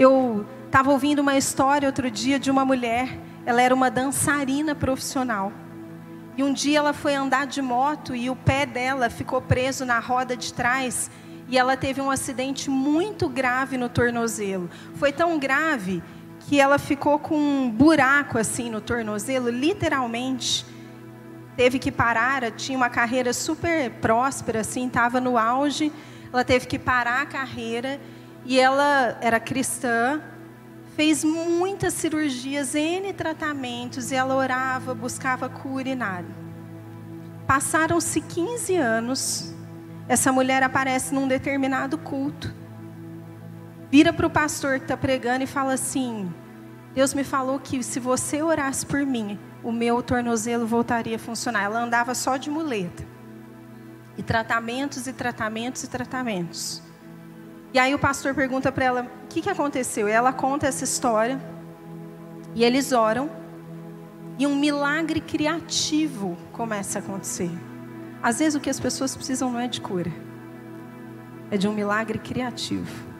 [0.00, 5.52] Eu estava ouvindo uma história outro dia de uma mulher, ela era uma dançarina profissional.
[6.38, 9.98] E um dia ela foi andar de moto e o pé dela ficou preso na
[9.98, 11.10] roda de trás
[11.50, 14.70] e ela teve um acidente muito grave no tornozelo.
[14.94, 16.02] Foi tão grave
[16.48, 20.64] que ela ficou com um buraco assim no tornozelo, literalmente.
[21.58, 25.92] Teve que parar, tinha uma carreira super próspera assim, estava no auge.
[26.32, 28.00] Ela teve que parar a carreira
[28.44, 30.20] e ela era cristã,
[30.96, 36.28] fez muitas cirurgias, N tratamentos, e ela orava, buscava cura e nada.
[37.46, 39.54] Passaram-se 15 anos,
[40.08, 42.54] essa mulher aparece num determinado culto,
[43.90, 46.32] vira para o pastor que está pregando e fala assim:
[46.94, 51.64] Deus me falou que se você orasse por mim, o meu tornozelo voltaria a funcionar.
[51.64, 53.04] Ela andava só de muleta.
[54.16, 56.82] E tratamentos e tratamentos e tratamentos.
[57.72, 60.08] E aí o pastor pergunta para ela: o que, que aconteceu?
[60.08, 61.40] E ela conta essa história.
[62.54, 63.30] E eles oram.
[64.38, 67.50] E um milagre criativo começa a acontecer.
[68.22, 70.12] Às vezes o que as pessoas precisam não é de cura,
[71.50, 73.10] é de um milagre criativo.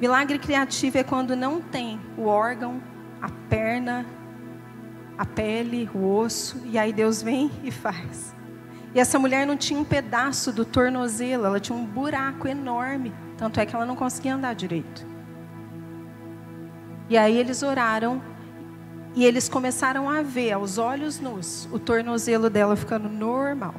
[0.00, 2.80] Milagre criativo é quando não tem o órgão,
[3.20, 4.06] a perna,
[5.16, 8.37] a pele, o osso, e aí Deus vem e faz.
[8.94, 13.12] E essa mulher não tinha um pedaço do tornozelo, ela tinha um buraco enorme.
[13.36, 15.06] Tanto é que ela não conseguia andar direito.
[17.08, 18.20] E aí eles oraram
[19.14, 23.74] e eles começaram a ver, aos olhos nus, o tornozelo dela ficando normal.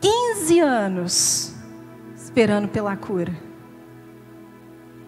[0.00, 1.54] 15 anos
[2.14, 3.34] esperando pela cura.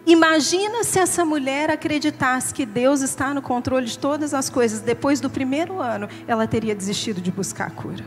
[0.08, 4.80] Imagina se essa mulher acreditasse que Deus está no controle de todas as coisas.
[4.80, 8.06] Depois do primeiro ano, ela teria desistido de buscar a cura.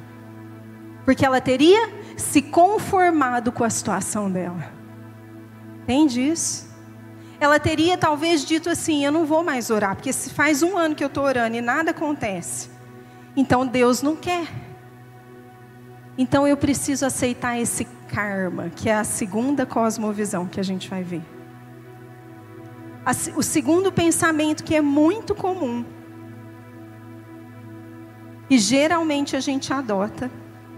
[1.06, 4.74] Porque ela teria se conformado com a situação dela.
[5.84, 6.68] Entende isso?
[7.40, 10.96] Ela teria talvez dito assim: Eu não vou mais orar, porque se faz um ano
[10.96, 12.72] que eu estou orando e nada acontece.
[13.36, 14.48] Então Deus não quer.
[16.18, 21.04] Então eu preciso aceitar esse karma, que é a segunda cosmovisão que a gente vai
[21.04, 21.41] ver.
[23.36, 25.84] O segundo pensamento que é muito comum.
[28.50, 30.30] E geralmente a gente adota,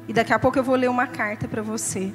[0.07, 2.13] e daqui a pouco eu vou ler uma carta para você,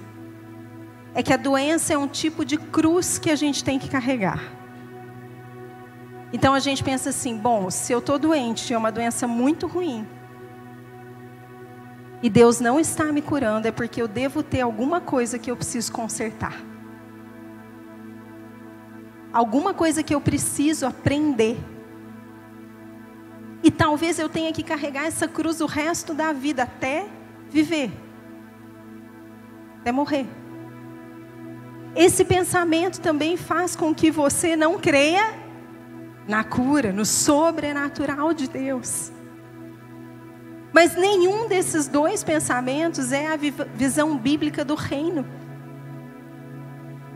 [1.15, 4.41] é que a doença é um tipo de cruz que a gente tem que carregar.
[6.33, 10.07] Então a gente pensa assim: bom, se eu estou doente, é uma doença muito ruim,
[12.23, 15.57] e Deus não está me curando, é porque eu devo ter alguma coisa que eu
[15.57, 16.69] preciso consertar
[19.33, 21.59] alguma coisa que eu preciso aprender.
[23.63, 27.07] E talvez eu tenha que carregar essa cruz o resto da vida até
[27.51, 27.91] viver,
[29.81, 30.27] até morrer.
[31.97, 35.35] Esse pensamento também faz com que você não creia
[36.29, 39.11] na cura, no sobrenatural de Deus.
[40.73, 45.27] Mas nenhum desses dois pensamentos é a visão bíblica do reino.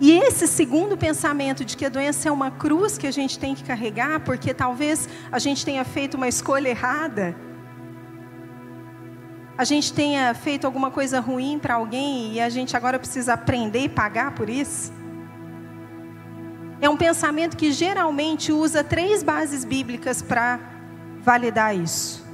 [0.03, 3.55] E esse segundo pensamento de que a doença é uma cruz que a gente tem
[3.55, 7.37] que carregar, porque talvez a gente tenha feito uma escolha errada,
[9.57, 13.85] a gente tenha feito alguma coisa ruim para alguém e a gente agora precisa aprender
[13.85, 14.93] e pagar por isso.
[16.81, 20.59] É um pensamento que geralmente usa três bases bíblicas para
[21.21, 22.27] validar isso.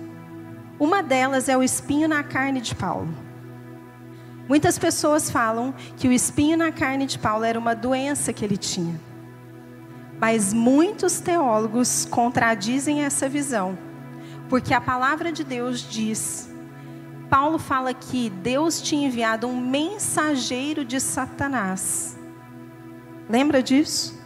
[0.81, 3.28] Uma delas é o espinho na carne de Paulo.
[4.49, 8.57] Muitas pessoas falam que o espinho na carne de Paulo era uma doença que ele
[8.57, 8.99] tinha.
[10.19, 13.79] Mas muitos teólogos contradizem essa visão,
[14.49, 16.49] porque a palavra de Deus diz.
[17.31, 22.19] Paulo fala que Deus tinha enviado um mensageiro de Satanás
[23.29, 24.19] Lembra disso?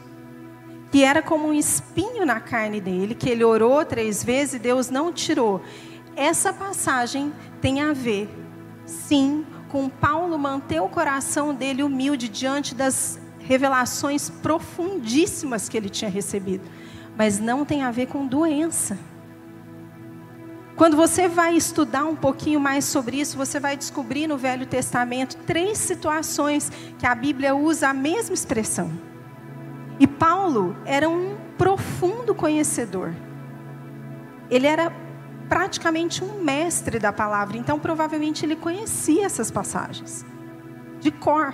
[0.93, 4.91] Que era como um espinho na carne dele, que ele orou três vezes e Deus
[4.91, 5.61] não tirou.
[6.15, 8.29] Essa passagem tem a ver,
[8.87, 16.11] sim, com Paulo manter o coração dele humilde diante das revelações profundíssimas que ele tinha
[16.11, 16.63] recebido,
[17.17, 18.99] mas não tem a ver com doença.
[20.77, 25.39] Quando você vai estudar um pouquinho mais sobre isso, você vai descobrir no Velho Testamento
[25.47, 28.93] três situações que a Bíblia usa a mesma expressão.
[29.99, 33.15] E Paulo era um profundo conhecedor.
[34.51, 34.93] Ele era
[35.53, 40.25] praticamente um mestre da palavra, então provavelmente ele conhecia essas passagens
[40.99, 41.53] de cor.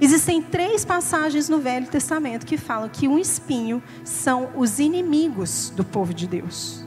[0.00, 5.84] Existem três passagens no Velho Testamento que falam que um espinho são os inimigos do
[5.84, 6.86] povo de Deus.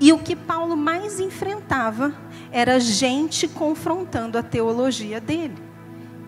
[0.00, 2.14] E o que Paulo mais enfrentava
[2.50, 5.62] era gente confrontando a teologia dele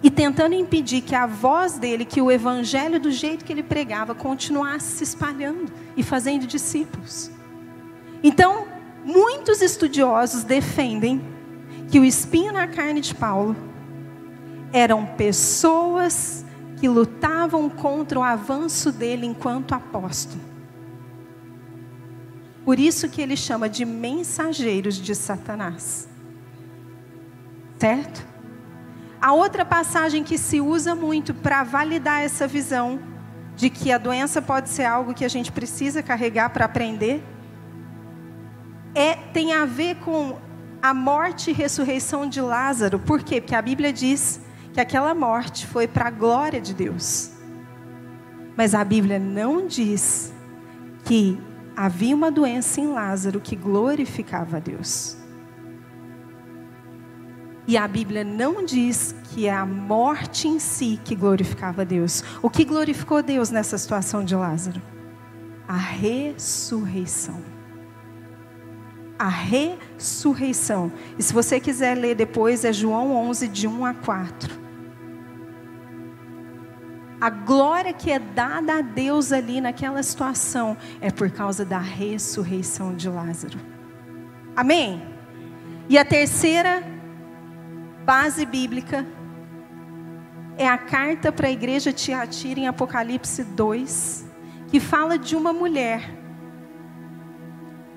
[0.03, 4.15] e tentando impedir que a voz dele, que o evangelho do jeito que ele pregava,
[4.15, 7.35] continuasse se espalhando e fazendo discípulos.
[8.27, 8.67] Então,
[9.05, 11.23] muitos estudiosos defendem
[11.89, 13.55] que o espinho na carne de Paulo
[14.73, 16.45] eram pessoas
[16.77, 20.41] que lutavam contra o avanço dele enquanto apóstolo.
[22.65, 26.09] Por isso que ele chama de mensageiros de Satanás.
[27.79, 28.27] Certo?
[29.21, 32.99] A outra passagem que se usa muito para validar essa visão
[33.55, 37.23] de que a doença pode ser algo que a gente precisa carregar para aprender
[38.97, 40.39] é tem a ver com
[40.81, 42.99] a morte e ressurreição de Lázaro.
[42.99, 43.41] Por quê?
[43.41, 44.41] Porque a Bíblia diz
[44.73, 47.31] que aquela morte foi para a glória de Deus.
[48.57, 50.33] Mas a Bíblia não diz
[51.05, 51.39] que
[51.77, 55.19] havia uma doença em Lázaro que glorificava a Deus.
[57.69, 62.25] E a Bíblia não diz que é a morte em si que glorificava a Deus.
[62.41, 64.81] O que glorificou Deus nessa situação de Lázaro?
[65.69, 67.56] A ressurreição.
[69.19, 70.93] A ressurreição.
[71.19, 74.67] E se você quiser ler depois, é João 11, de 1 a 4
[77.21, 82.95] a glória que é dada a Deus ali naquela situação é por causa da ressurreição
[82.95, 83.59] de Lázaro.
[84.55, 85.03] Amém?
[85.89, 86.83] E a terceira
[88.05, 89.07] base bíblica
[90.59, 94.27] é a carta para a igreja Tiatira em Apocalipse 2,
[94.69, 96.11] que fala de uma mulher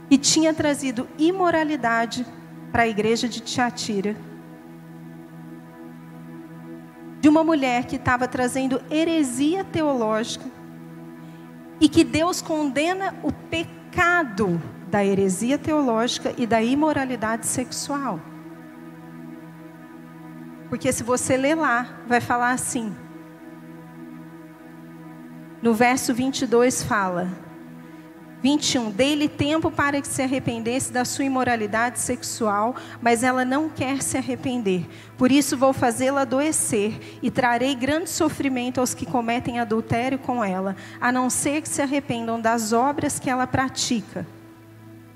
[0.10, 2.26] que tinha trazido imoralidade
[2.72, 4.16] para a igreja de Tiatira
[7.20, 10.46] de uma mulher que estava trazendo heresia teológica
[11.80, 18.20] e que Deus condena o pecado da heresia teológica e da imoralidade sexual.
[20.70, 22.96] Porque se você ler lá, vai falar assim.
[25.62, 27.30] No verso 22 fala:
[28.42, 28.92] 21.
[28.92, 34.18] Dei-lhe tempo para que se arrependesse da sua imoralidade sexual, mas ela não quer se
[34.18, 34.88] arrepender.
[35.18, 40.76] Por isso vou fazê-la adoecer e trarei grande sofrimento aos que cometem adultério com ela,
[41.02, 44.26] a não ser que se arrependam das obras que ela pratica.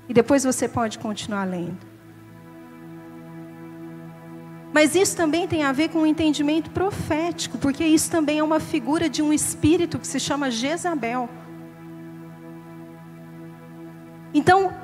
[0.08, 1.94] E depois você pode continuar lendo.
[4.74, 8.42] Mas isso também tem a ver com o um entendimento profético, porque isso também é
[8.42, 11.30] uma figura de um espírito que se chama Jezabel.
[14.34, 14.74] Então,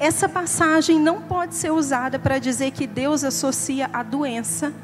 [0.00, 4.74] essa passagem não pode ser usada para dizer que Deus associa a doença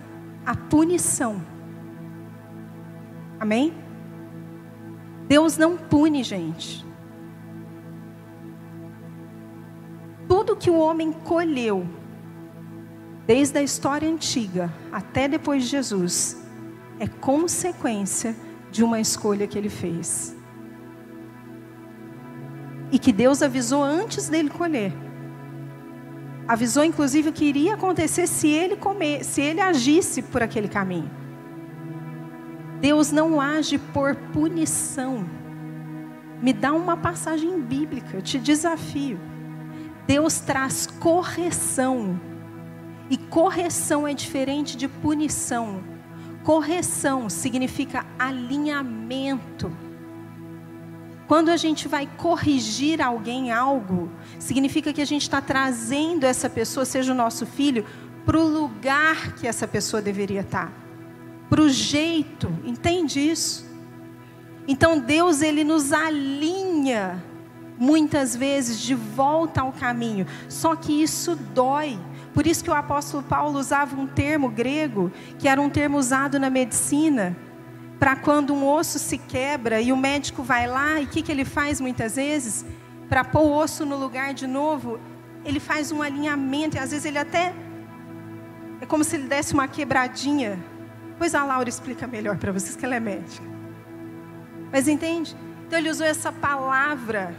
[0.47, 1.43] à punição.
[3.41, 3.75] Amém?
[5.27, 6.87] Deus não pune, gente.
[10.29, 11.85] Tudo que o homem colheu,
[13.27, 16.41] desde a história antiga até depois de Jesus,
[17.01, 18.37] é consequência
[18.71, 20.38] de uma escolha que ele fez
[22.91, 24.93] e que Deus avisou antes dele colher.
[26.47, 31.11] Avisou inclusive o que iria acontecer se ele comer, se ele agisse por aquele caminho.
[32.81, 35.29] Deus não age por punição.
[36.41, 39.21] Me dá uma passagem bíblica, eu te desafio.
[40.07, 42.19] Deus traz correção.
[43.11, 45.83] E correção é diferente de punição.
[46.45, 49.71] Correção significa alinhamento
[51.29, 56.87] quando a gente vai corrigir alguém algo, significa que a gente está trazendo essa pessoa,
[56.87, 57.85] seja o nosso filho,
[58.25, 60.73] para o lugar que essa pessoa deveria estar, tá.
[61.51, 63.69] para o jeito, entende isso?
[64.67, 67.23] Então Deus ele nos alinha
[67.79, 71.99] muitas vezes de volta ao caminho, só que isso dói.
[72.33, 76.39] Por isso que o apóstolo Paulo usava um termo grego, que era um termo usado
[76.39, 77.37] na medicina,
[77.99, 81.33] para quando um osso se quebra e o médico vai lá e o que, que
[81.33, 82.65] ele faz muitas vezes?
[83.09, 85.01] Para pôr o osso no lugar de novo,
[85.45, 87.53] ele faz um alinhamento e às vezes ele até.
[88.81, 90.59] É como se ele desse uma quebradinha.
[91.19, 93.45] Pois a Laura explica melhor para vocês que ela é médica.
[94.71, 95.37] Mas entende?
[95.67, 97.35] Então ele usou essa palavra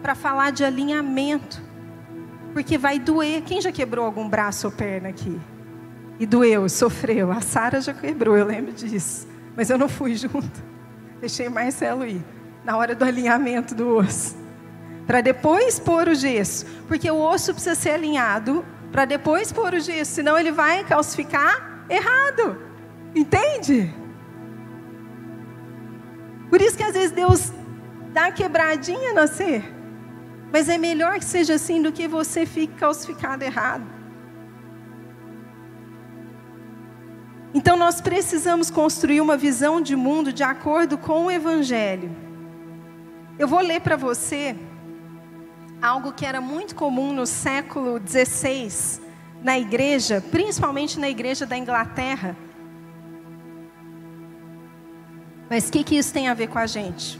[0.00, 1.60] para falar de alinhamento.
[2.54, 3.42] Porque vai doer.
[3.42, 5.38] Quem já quebrou algum braço ou perna aqui?
[6.18, 7.30] E doeu, sofreu.
[7.30, 9.28] A Sara já quebrou, eu lembro disso.
[9.58, 10.62] Mas eu não fui junto.
[11.20, 12.24] Deixei Marcelo ir.
[12.64, 14.36] Na hora do alinhamento do osso.
[15.04, 16.64] Para depois pôr o gesso.
[16.86, 20.12] Porque o osso precisa ser alinhado para depois pôr o gesso.
[20.12, 22.56] Senão ele vai calcificar errado.
[23.16, 23.92] Entende?
[26.48, 27.52] Por isso que às vezes Deus
[28.12, 29.64] dá quebradinha no ser.
[30.52, 33.97] Mas é melhor que seja assim do que você fique calcificado errado.
[37.54, 42.14] Então nós precisamos construir uma visão de mundo de acordo com o Evangelho.
[43.38, 44.54] Eu vou ler para você
[45.80, 49.00] algo que era muito comum no século XVI
[49.42, 52.36] na igreja, principalmente na igreja da Inglaterra.
[55.48, 57.18] Mas o que, que isso tem a ver com a gente?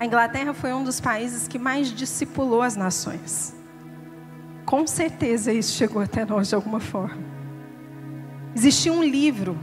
[0.00, 3.54] A Inglaterra foi um dos países que mais discipulou as nações.
[4.64, 7.31] Com certeza isso chegou até nós de alguma forma.
[8.54, 9.58] Existia um livro,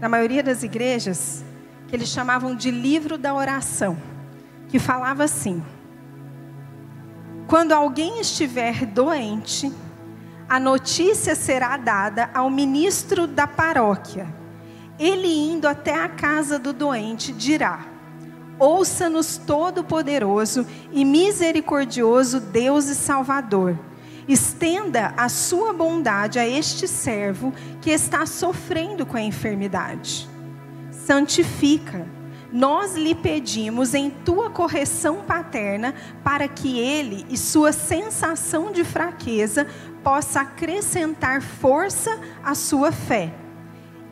[0.00, 1.42] na maioria das igrejas,
[1.86, 3.96] que eles chamavam de livro da oração,
[4.68, 5.62] que falava assim:
[7.46, 9.72] Quando alguém estiver doente,
[10.46, 14.26] a notícia será dada ao ministro da paróquia.
[14.98, 17.86] Ele indo até a casa do doente dirá:
[18.58, 23.87] Ouça-nos todo-poderoso e misericordioso Deus e Salvador
[24.28, 27.50] Estenda a sua bondade a este servo
[27.80, 30.28] que está sofrendo com a enfermidade.
[30.90, 32.06] Santifica.
[32.52, 39.66] Nós lhe pedimos em tua correção paterna para que ele e sua sensação de fraqueza
[40.02, 43.32] possa acrescentar força à sua fé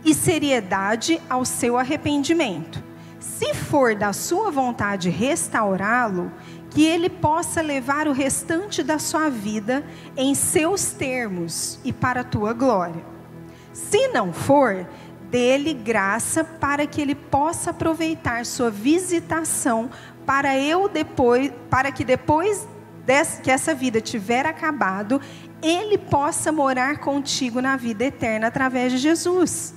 [0.04, 2.82] e seriedade ao seu arrependimento.
[3.18, 6.30] Se for da sua vontade restaurá-lo,
[6.76, 9.82] que ele possa levar o restante da sua vida
[10.14, 13.02] em seus termos e para a tua glória.
[13.72, 14.86] Se não for,
[15.30, 19.88] dê-lhe graça para que ele possa aproveitar sua visitação
[20.26, 22.68] para eu depois, para que depois
[23.42, 25.18] que essa vida tiver acabado,
[25.62, 29.74] ele possa morar contigo na vida eterna através de Jesus.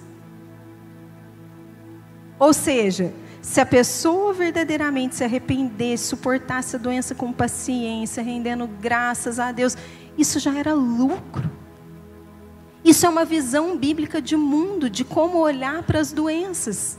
[2.38, 9.40] Ou seja, se a pessoa verdadeiramente se arrepender, suportasse a doença com paciência, rendendo graças
[9.40, 9.78] a Deus,
[10.18, 11.50] isso já era lucro.
[12.84, 16.98] Isso é uma visão bíblica de mundo, de como olhar para as doenças.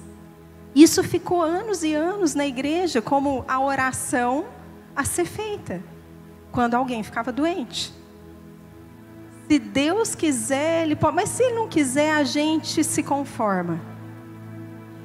[0.74, 4.46] Isso ficou anos e anos na igreja como a oração
[4.94, 5.82] a ser feita
[6.52, 7.92] quando alguém ficava doente.
[9.48, 13.80] Se Deus quiser, Ele pode, mas se Ele não quiser, a gente se conforma.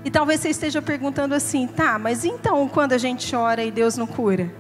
[0.06, 3.98] E talvez você esteja perguntando assim, tá, mas então quando a gente ora e Deus
[3.98, 4.54] não cura?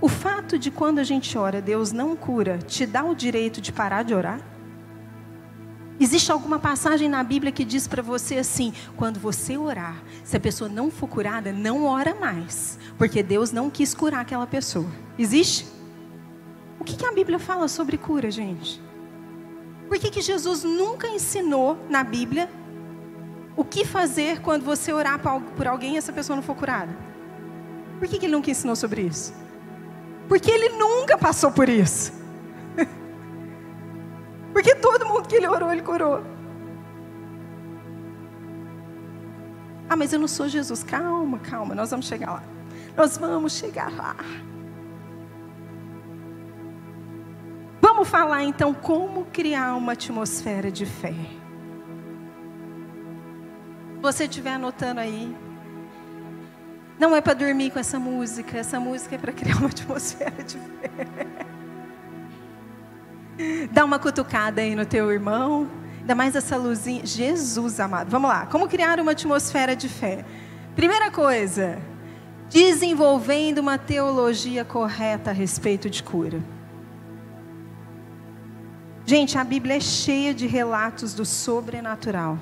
[0.00, 3.72] O fato de quando a gente ora Deus não cura, te dá o direito de
[3.72, 4.40] parar de orar?
[5.98, 10.40] Existe alguma passagem na Bíblia que diz para você assim: quando você orar, se a
[10.40, 14.90] pessoa não for curada, não ora mais, porque Deus não quis curar aquela pessoa.
[15.16, 15.66] Existe?
[16.78, 18.84] O que, que a Bíblia fala sobre cura, gente?
[19.88, 22.48] Por que, que Jesus nunca ensinou na Bíblia
[23.56, 25.20] o que fazer quando você orar
[25.56, 26.94] por alguém e essa pessoa não for curada?
[27.98, 29.32] Por que, que ele nunca ensinou sobre isso?
[30.28, 32.12] Porque ele nunca passou por isso.
[34.52, 36.22] Porque todo mundo que ele orou, ele curou.
[39.88, 40.82] Ah, mas eu não sou Jesus.
[40.82, 42.42] Calma, calma, nós vamos chegar lá.
[42.96, 44.16] Nós vamos chegar lá.
[47.80, 51.14] Vamos falar então como criar uma atmosfera de fé.
[53.94, 55.34] Se você estiver anotando aí,
[56.98, 60.58] não é para dormir com essa música, essa música é para criar uma atmosfera de
[60.58, 60.90] fé.
[63.70, 65.68] Dá uma cutucada aí no teu irmão,
[66.00, 67.04] ainda mais essa luzinha.
[67.04, 68.10] Jesus amado.
[68.10, 70.24] Vamos lá, como criar uma atmosfera de fé?
[70.74, 71.78] Primeira coisa,
[72.48, 76.55] desenvolvendo uma teologia correta a respeito de cura.
[79.06, 82.36] Gente, a Bíblia é cheia de relatos do sobrenatural.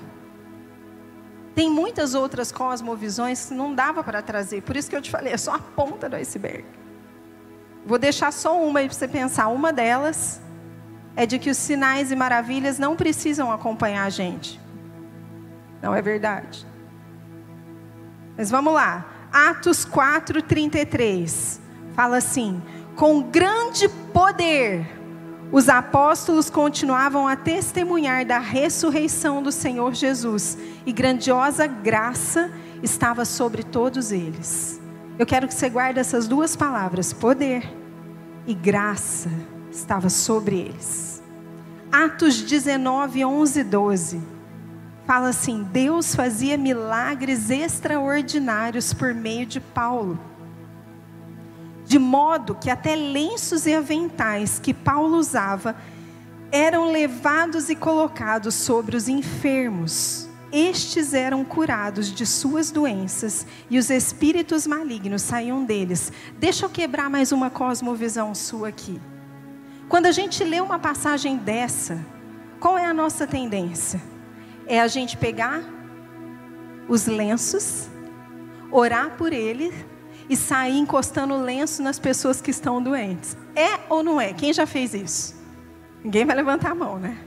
[1.54, 5.34] Tem muitas outras cosmovisões que não dava para trazer, por isso que eu te falei,
[5.34, 6.64] é só a ponta do iceberg.
[7.84, 9.48] Vou deixar só uma aí para você pensar.
[9.48, 10.40] Uma delas
[11.14, 14.58] é de que os sinais e maravilhas não precisam acompanhar a gente.
[15.82, 16.66] Não é verdade?
[18.38, 19.04] Mas vamos lá.
[19.30, 21.60] Atos 4, 33.
[21.94, 22.62] Fala assim:
[22.96, 24.93] com grande poder,
[25.54, 32.50] os apóstolos continuavam a testemunhar da ressurreição do Senhor Jesus, e grandiosa graça
[32.82, 34.80] estava sobre todos eles.
[35.16, 37.72] Eu quero que você guarde essas duas palavras: poder
[38.48, 39.30] e graça
[39.70, 41.22] estava sobre eles.
[41.92, 44.22] Atos 19, 11 e 12.
[45.06, 50.18] Fala assim: Deus fazia milagres extraordinários por meio de Paulo.
[51.84, 55.76] De modo que até lenços e aventais que Paulo usava
[56.50, 63.90] eram levados e colocados sobre os enfermos estes eram curados de suas doenças e os
[63.90, 66.12] espíritos malignos saíam deles.
[66.38, 69.00] Deixa eu quebrar mais uma cosmovisão sua aqui.
[69.88, 71.98] Quando a gente lê uma passagem dessa,
[72.60, 74.00] qual é a nossa tendência?
[74.64, 75.60] É a gente pegar
[76.88, 77.88] os lenços,
[78.70, 79.74] orar por eles
[80.28, 83.36] e sair encostando lenço nas pessoas que estão doentes.
[83.54, 84.32] É ou não é?
[84.32, 85.34] Quem já fez isso?
[86.02, 87.18] Ninguém vai levantar a mão, né?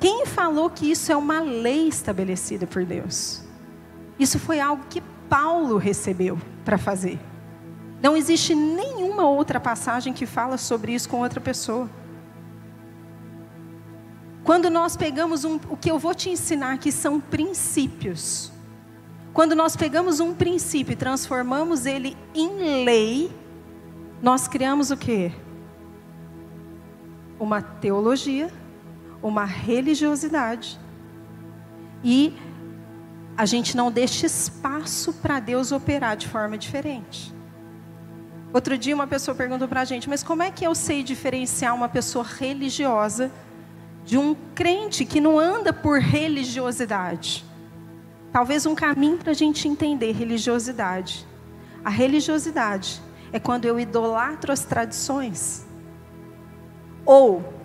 [0.00, 3.42] Quem falou que isso é uma lei estabelecida por Deus?
[4.18, 7.18] Isso foi algo que Paulo recebeu para fazer.
[8.00, 11.90] Não existe nenhuma outra passagem que fala sobre isso com outra pessoa.
[14.44, 18.52] Quando nós pegamos um, o que eu vou te ensinar que são princípios.
[19.32, 23.32] Quando nós pegamos um princípio e transformamos ele em lei,
[24.22, 25.32] nós criamos o quê?
[27.38, 28.50] Uma teologia
[29.22, 30.78] uma religiosidade.
[32.02, 32.32] E
[33.36, 37.34] a gente não deixa espaço para Deus operar de forma diferente.
[38.52, 41.74] Outro dia uma pessoa perguntou para a gente, mas como é que eu sei diferenciar
[41.74, 43.30] uma pessoa religiosa
[44.04, 47.44] de um crente que não anda por religiosidade?
[48.32, 51.26] Talvez um caminho para a gente entender religiosidade.
[51.84, 53.00] A religiosidade
[53.32, 55.66] é quando eu idolatro as tradições.
[57.04, 57.58] Ou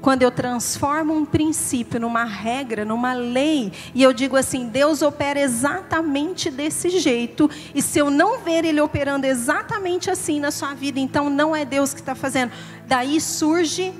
[0.00, 5.40] quando eu transformo um princípio numa regra, numa lei, e eu digo assim: Deus opera
[5.40, 11.00] exatamente desse jeito, e se eu não ver Ele operando exatamente assim na sua vida,
[11.00, 12.52] então não é Deus que está fazendo.
[12.86, 13.94] Daí surge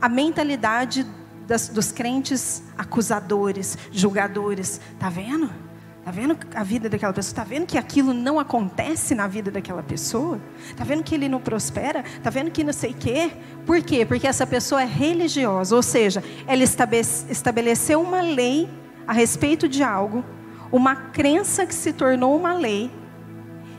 [0.00, 1.04] a mentalidade
[1.48, 4.80] das, dos crentes acusadores, julgadores.
[4.92, 5.50] Está vendo?
[5.98, 7.30] Está vendo a vida daquela pessoa?
[7.30, 10.38] Está vendo que aquilo não acontece na vida daquela pessoa?
[10.70, 12.04] Está vendo que ele não prospera?
[12.16, 13.30] Está vendo que não sei quê?
[13.66, 14.04] Por quê?
[14.04, 18.68] Porque essa pessoa é religiosa, ou seja, ela estabeleceu uma lei
[19.06, 20.24] a respeito de algo,
[20.70, 22.90] uma crença que se tornou uma lei,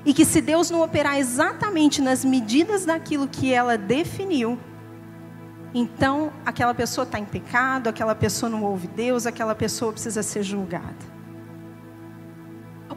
[0.06, 4.58] e que se Deus não operar exatamente nas medidas daquilo que ela definiu,
[5.74, 10.44] então aquela pessoa está em pecado, aquela pessoa não ouve Deus, aquela pessoa precisa ser
[10.44, 11.20] julgada.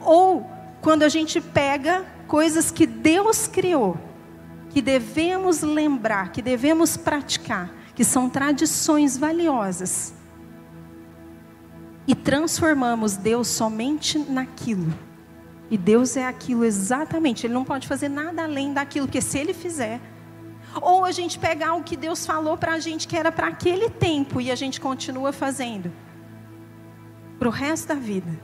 [0.01, 0.49] Ou
[0.81, 3.97] quando a gente pega coisas que Deus criou,
[4.71, 10.15] que devemos lembrar, que devemos praticar, que são tradições valiosas,
[12.07, 14.93] e transformamos Deus somente naquilo.
[15.71, 19.55] E Deus é aquilo exatamente, Ele não pode fazer nada além daquilo, porque se Ele
[19.55, 20.01] fizer,
[20.81, 23.91] ou a gente pegar o que Deus falou para a gente que era para aquele
[23.91, 25.93] tempo e a gente continua fazendo
[27.39, 28.41] para o resto da vida.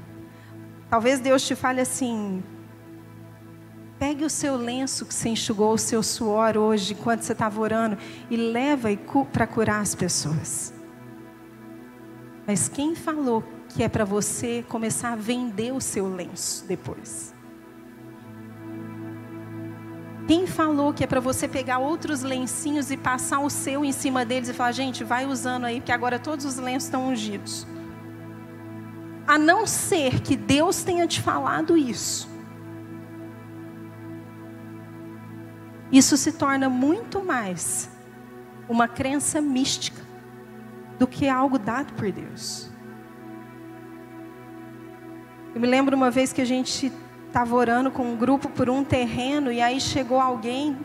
[0.91, 2.43] Talvez Deus te fale assim:
[3.99, 7.97] pegue o seu lenço que você enxugou o seu suor hoje, enquanto você estava orando,
[8.31, 8.89] e leva
[9.33, 10.73] para curar as pessoas.
[12.47, 17.38] Mas quem falou que é para você começar a vender o seu lenço depois?
[20.29, 24.25] Quem falou que é para você pegar outros lencinhos e passar o seu em cima
[24.25, 27.67] deles e falar, gente, vai usando aí, porque agora todos os lenços estão ungidos?
[29.29, 32.27] a não ser que Deus tenha te falado isso.
[35.93, 37.91] Isso se torna muito mais
[38.67, 40.01] uma crença mística
[40.99, 42.71] do que algo dado por Deus.
[45.55, 46.91] Eu me lembro uma vez que a gente
[47.29, 50.77] estava orando com um grupo por um terreno e aí chegou alguém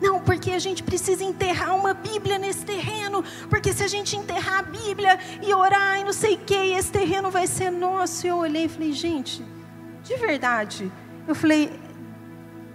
[0.00, 4.60] não, porque a gente precisa enterrar uma Bíblia nesse terreno, porque se a gente enterrar
[4.60, 8.24] a Bíblia e orar e não sei o que, esse terreno vai ser nosso.
[8.24, 9.44] E eu olhei e falei, gente,
[10.04, 10.90] de verdade,
[11.26, 11.72] eu falei,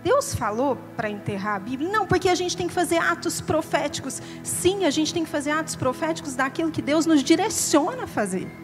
[0.03, 1.89] Deus falou para enterrar a Bíblia?
[1.89, 4.21] Não, porque a gente tem que fazer atos proféticos.
[4.43, 8.62] Sim, a gente tem que fazer atos proféticos daquilo que Deus nos direciona a fazer.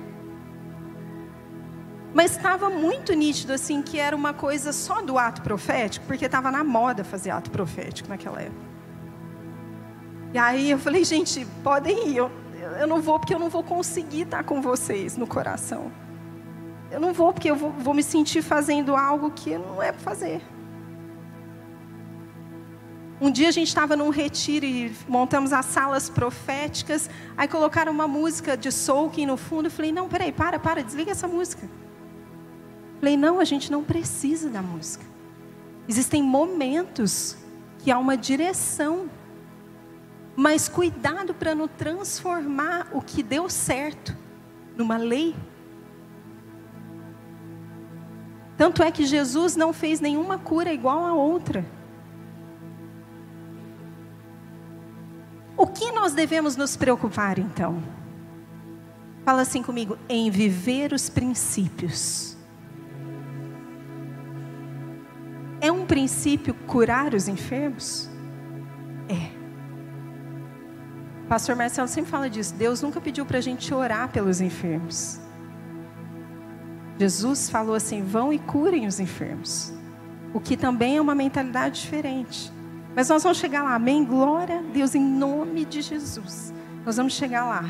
[2.14, 6.51] Mas estava muito nítido assim que era uma coisa só do ato profético, porque estava
[6.51, 8.70] na moda fazer ato profético naquela época.
[10.34, 12.32] E aí eu falei, gente, podem ir, eu,
[12.80, 15.91] eu não vou porque eu não vou conseguir estar com vocês no coração.
[16.91, 20.01] Eu não vou porque eu vou, vou me sentir fazendo algo que não é para
[20.01, 20.41] fazer.
[23.22, 27.10] Um dia a gente estava num retiro e montamos as salas proféticas.
[27.36, 29.68] Aí colocaram uma música de soaking no fundo.
[29.68, 31.70] Eu falei: Não, peraí, para, para, desliga essa música.
[33.00, 35.06] Falei: Não, a gente não precisa da música.
[35.88, 37.38] Existem momentos
[37.80, 39.10] que há uma direção.
[40.36, 44.16] Mas cuidado para não transformar o que deu certo
[44.78, 45.36] numa lei.
[48.56, 51.66] Tanto é que Jesus não fez nenhuma cura igual a outra.
[55.58, 57.82] O que nós devemos nos preocupar então?
[59.26, 62.28] Fala assim comigo, em viver os princípios.
[65.62, 68.10] É um princípio curar os enfermos?
[69.10, 69.30] É.
[71.28, 72.55] Pastor Marcelo sempre fala disso.
[72.55, 75.20] Deus nunca pediu para a gente orar pelos enfermos.
[76.97, 79.74] Jesus falou assim: vão e curem os enfermos.
[80.34, 82.51] O que também é uma mentalidade diferente.
[82.95, 84.03] Mas nós vamos chegar lá, amém?
[84.03, 86.53] Glória a Deus, em nome de Jesus.
[86.86, 87.66] Nós vamos chegar lá.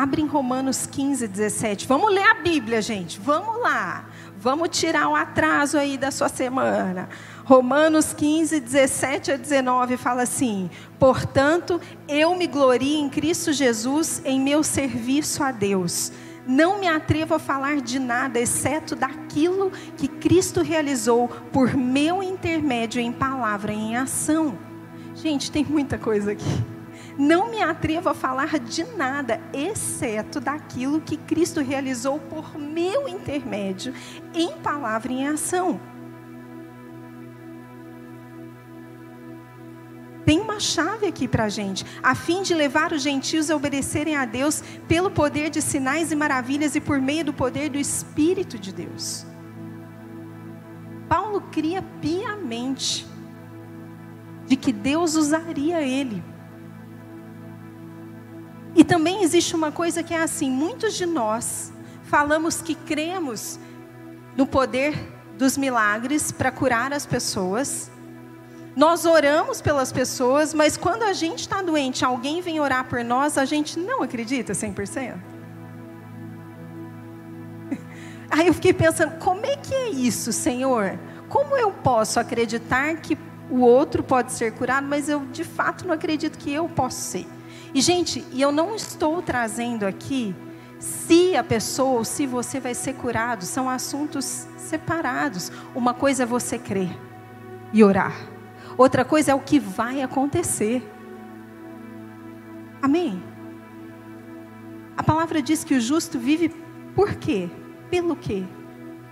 [0.00, 1.86] Abre em Romanos 15, 17.
[1.86, 3.20] Vamos ler a Bíblia, gente.
[3.20, 4.06] Vamos lá.
[4.38, 7.06] Vamos tirar o atraso aí da sua semana.
[7.44, 11.78] Romanos 15, 17 a 19 fala assim: Portanto,
[12.08, 16.10] eu me glorio em Cristo Jesus em meu serviço a Deus.
[16.46, 23.02] Não me atrevo a falar de nada exceto daquilo que Cristo realizou por meu intermédio
[23.02, 24.58] em palavra e em ação.
[25.14, 26.69] Gente, tem muita coisa aqui.
[27.18, 33.94] Não me atrevo a falar de nada exceto daquilo que Cristo realizou por meu intermédio
[34.34, 35.80] em palavra e em ação.
[40.30, 44.14] tem uma chave aqui para a gente, a fim de levar os gentios a obedecerem
[44.14, 48.56] a Deus pelo poder de sinais e maravilhas e por meio do poder do Espírito
[48.56, 49.26] de Deus.
[51.08, 53.04] Paulo cria piamente
[54.46, 56.22] de que Deus usaria ele.
[58.74, 61.72] E também existe uma coisa que é assim: muitos de nós
[62.04, 63.58] falamos que cremos
[64.36, 64.94] no poder
[65.36, 67.90] dos milagres para curar as pessoas,
[68.76, 73.36] nós oramos pelas pessoas, mas quando a gente está doente, alguém vem orar por nós,
[73.36, 75.14] a gente não acredita 100%.
[78.30, 80.98] Aí eu fiquei pensando, como é que é isso, Senhor?
[81.28, 83.18] Como eu posso acreditar que
[83.50, 87.26] o outro pode ser curado, mas eu de fato não acredito que eu posso ser?
[87.74, 90.34] E, gente, eu não estou trazendo aqui
[90.78, 95.52] se a pessoa ou se você vai ser curado, são assuntos separados.
[95.74, 96.90] Uma coisa é você crer
[97.72, 98.14] e orar.
[98.78, 100.82] Outra coisa é o que vai acontecer.
[102.80, 103.22] Amém?
[104.96, 106.48] A palavra diz que o justo vive
[106.94, 107.50] por quê?
[107.90, 108.44] Pelo quê?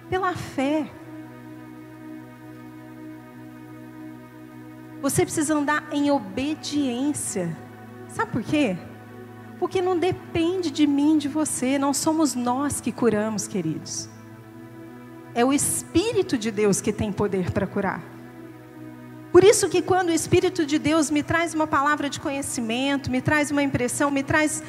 [0.09, 0.91] Pela fé.
[5.01, 7.57] Você precisa andar em obediência.
[8.09, 8.77] Sabe por quê?
[9.59, 11.79] Porque não depende de mim, de você.
[11.79, 14.09] Não somos nós que curamos, queridos.
[15.35, 18.03] É o Espírito de Deus que tem poder para curar.
[19.31, 23.21] Por isso que quando o Espírito de Deus me traz uma palavra de conhecimento, me
[23.21, 24.63] traz uma impressão, me traz,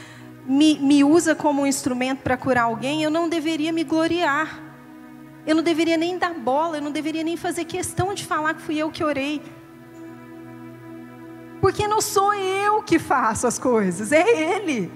[0.46, 4.62] me, me usa como um instrumento para curar alguém, eu não deveria me gloriar.
[5.48, 8.62] Eu não deveria nem dar bola, eu não deveria nem fazer questão de falar que
[8.62, 9.42] fui eu que orei.
[11.62, 14.92] Porque não sou eu que faço as coisas, é Ele.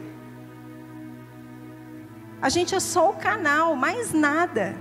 [2.41, 4.75] A gente é só o canal, mais nada.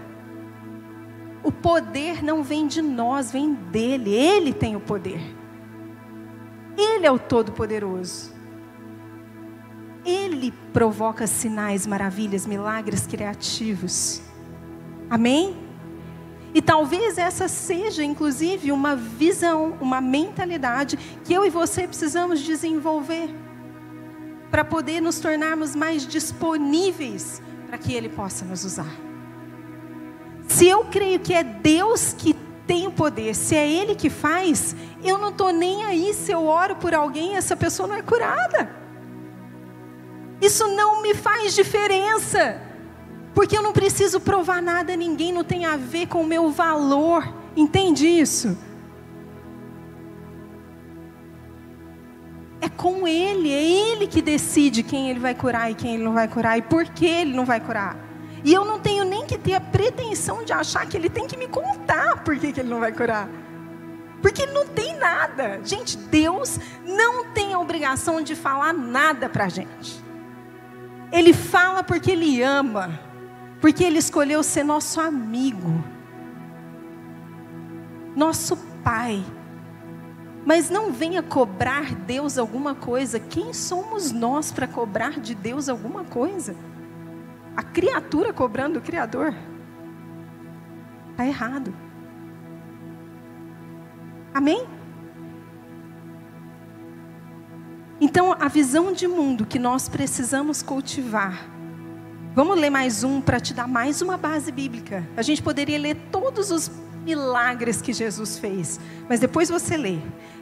[1.45, 4.12] O poder não vem de nós, vem dele.
[4.12, 5.20] Ele tem o poder.
[6.76, 8.33] Ele é o Todo-Poderoso.
[10.05, 14.20] Ele provoca sinais, maravilhas, milagres criativos.
[15.09, 15.62] Amém?
[16.55, 23.31] E talvez essa seja, inclusive, uma visão, uma mentalidade que eu e você precisamos desenvolver
[24.51, 28.95] para poder nos tornarmos mais disponíveis para que Ele possa nos usar.
[30.47, 32.35] Se eu creio que é Deus que
[32.67, 36.45] tem o poder, se é Ele que faz, eu não estou nem aí se eu
[36.45, 38.71] oro por alguém essa pessoa não é curada.
[40.39, 42.61] Isso não me faz diferença,
[43.35, 46.51] porque eu não preciso provar nada a ninguém, não tem a ver com o meu
[46.51, 47.26] valor,
[47.57, 48.57] entende isso?
[52.83, 53.53] com Ele.
[53.53, 56.62] É Ele que decide quem Ele vai curar e quem Ele não vai curar e
[56.62, 57.97] por que Ele não vai curar.
[58.45, 61.37] E eu não tenho nem que ter a pretensão de achar que Ele tem que
[61.37, 63.28] me contar por que, que Ele não vai curar.
[64.20, 65.61] Porque Ele não tem nada.
[65.62, 70.03] Gente, Deus não tem a obrigação de falar nada para gente.
[71.12, 72.99] Ele fala porque Ele ama,
[73.63, 75.73] porque Ele escolheu ser nosso amigo,
[78.17, 79.25] nosso Pai.
[80.45, 83.21] Mas não venha cobrar Deus alguma coisa.
[83.21, 86.57] Quem somos nós para cobrar de Deus alguma coisa?
[87.57, 89.33] A criatura cobrando o Criador.
[91.13, 91.73] Está errado.
[94.35, 94.67] Amém?
[98.01, 101.62] Então, a visão de mundo que nós precisamos cultivar.
[102.35, 105.07] Vamos ler mais um para te dar mais uma base bíblica.
[105.18, 106.70] A gente poderia ler todos os
[107.05, 109.99] milagres que Jesus fez, mas depois você lê.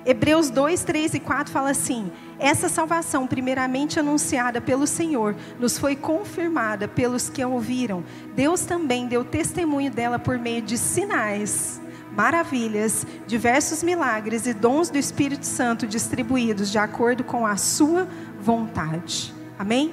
[0.07, 5.97] Hebreus 2, 3 e 4 fala assim: Essa salvação, primeiramente anunciada pelo Senhor, nos foi
[5.97, 8.05] confirmada pelos que a ouviram.
[8.37, 11.81] Deus também deu testemunho dela por meio de sinais
[12.13, 18.07] maravilhas, diversos milagres e dons do Espírito Santo distribuídos de acordo com a sua
[18.41, 19.35] vontade.
[19.59, 19.93] Amém?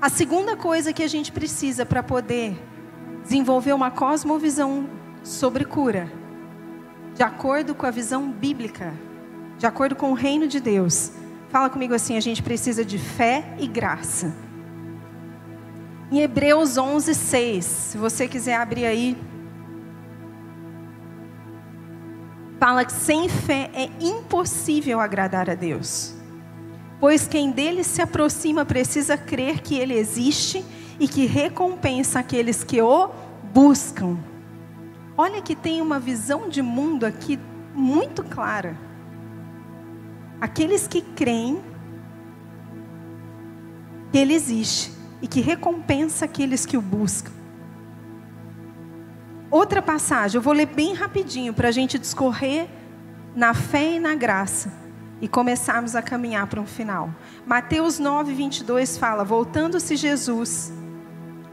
[0.00, 2.56] A segunda coisa que a gente precisa para poder
[3.24, 4.88] desenvolver uma cosmovisão
[5.24, 6.08] sobre cura,
[7.16, 8.94] de acordo com a visão bíblica,
[9.58, 11.10] de acordo com o reino de Deus.
[11.48, 14.32] Fala comigo assim, a gente precisa de fé e graça.
[16.12, 19.18] Em Hebreus 11, 6, se você quiser abrir aí,
[22.60, 26.17] fala que sem fé é impossível agradar a Deus.
[27.00, 30.64] Pois quem dele se aproxima precisa crer que ele existe
[30.98, 33.10] e que recompensa aqueles que o
[33.52, 34.18] buscam.
[35.16, 37.38] Olha que tem uma visão de mundo aqui
[37.72, 38.76] muito clara.
[40.40, 41.60] Aqueles que creem
[44.10, 44.92] que ele existe
[45.22, 47.32] e que recompensa aqueles que o buscam.
[49.50, 52.68] Outra passagem, eu vou ler bem rapidinho para a gente discorrer
[53.34, 54.87] na fé e na graça
[55.20, 57.10] e começarmos a caminhar para um final.
[57.46, 60.72] Mateus 9, 22 fala: Voltando-se Jesus,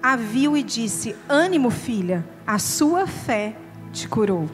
[0.01, 3.55] a viu e disse: Ânimo, filha, a sua fé
[3.91, 4.47] te curou.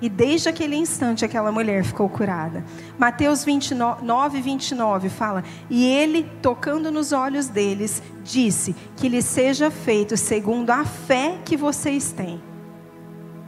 [0.00, 2.64] E desde aquele instante aquela mulher ficou curada.
[2.98, 10.16] Mateus 29, 29 fala: E ele, tocando nos olhos deles, disse: Que lhe seja feito
[10.16, 12.42] segundo a fé que vocês têm.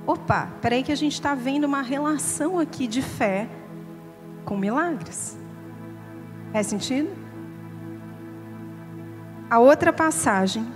[0.07, 3.49] Opa, peraí que a gente está vendo uma relação aqui de fé
[4.45, 5.37] com milagres.
[6.53, 7.11] Faz sentido?
[9.51, 10.67] A outra passagem,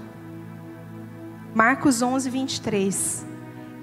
[1.55, 3.27] Marcos 11, 23.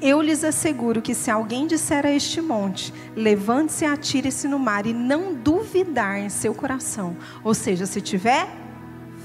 [0.01, 4.85] Eu lhes asseguro que se alguém disser a este monte, levante-se e atire-se no mar,
[4.85, 8.47] e não duvidar em seu coração, ou seja, se tiver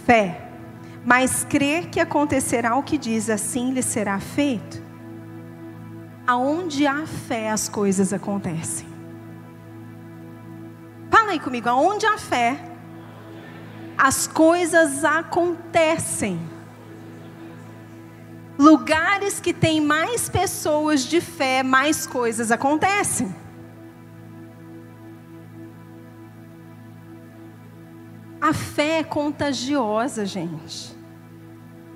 [0.06, 0.48] fé,
[1.04, 4.82] mas crer que acontecerá o que diz, assim lhe será feito.
[6.26, 8.89] Aonde há fé, as coisas acontecem.
[11.30, 12.60] Fala aí comigo, aonde há fé,
[13.96, 16.40] as coisas acontecem.
[18.58, 23.32] Lugares que tem mais pessoas de fé, mais coisas acontecem.
[28.40, 30.96] A fé é contagiosa, gente.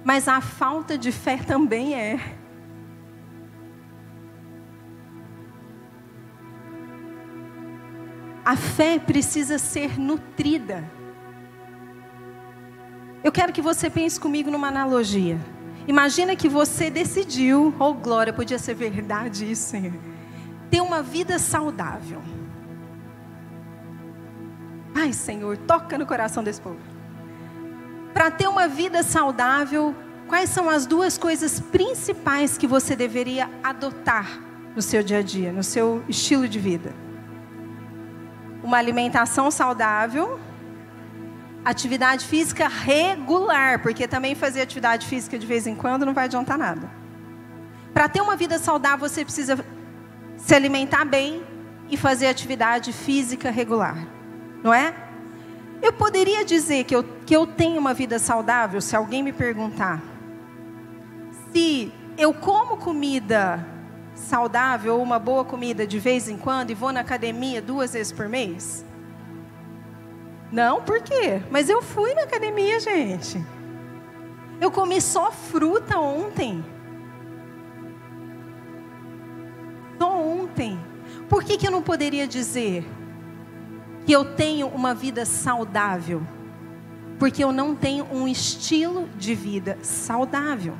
[0.04, 2.36] Mas a falta de fé também é.
[8.44, 10.84] A fé precisa ser nutrida.
[13.22, 15.38] Eu quero que você pense comigo numa analogia.
[15.88, 19.94] Imagina que você decidiu, oh glória, podia ser verdade isso, Senhor,
[20.70, 22.20] ter uma vida saudável.
[24.94, 26.78] Ai, Senhor, toca no coração desse povo.
[28.12, 29.94] Para ter uma vida saudável,
[30.28, 34.38] quais são as duas coisas principais que você deveria adotar
[34.76, 37.03] no seu dia a dia, no seu estilo de vida?
[38.64, 40.40] Uma alimentação saudável
[41.64, 46.58] Atividade física regular, porque também fazer atividade física de vez em quando não vai adiantar
[46.58, 46.90] nada.
[47.94, 49.64] Para ter uma vida saudável, você precisa
[50.36, 51.42] se alimentar bem
[51.88, 53.96] e fazer atividade física regular,
[54.62, 54.94] não é?
[55.80, 60.02] Eu poderia dizer que eu, que eu tenho uma vida saudável se alguém me perguntar
[61.50, 63.66] se eu como comida
[64.14, 68.12] saudável ou uma boa comida de vez em quando e vou na academia duas vezes
[68.12, 68.84] por mês?
[70.50, 71.42] Não, por quê?
[71.50, 73.44] Mas eu fui na academia, gente.
[74.60, 76.64] Eu comi só fruta ontem.
[79.98, 80.78] Só ontem.
[81.28, 82.86] Por que, que eu não poderia dizer
[84.06, 86.22] que eu tenho uma vida saudável?
[87.18, 90.74] Porque eu não tenho um estilo de vida saudável.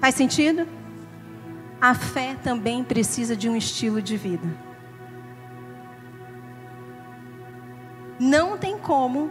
[0.00, 0.66] Faz sentido?
[1.84, 4.48] A fé também precisa de um estilo de vida.
[8.18, 9.30] Não tem como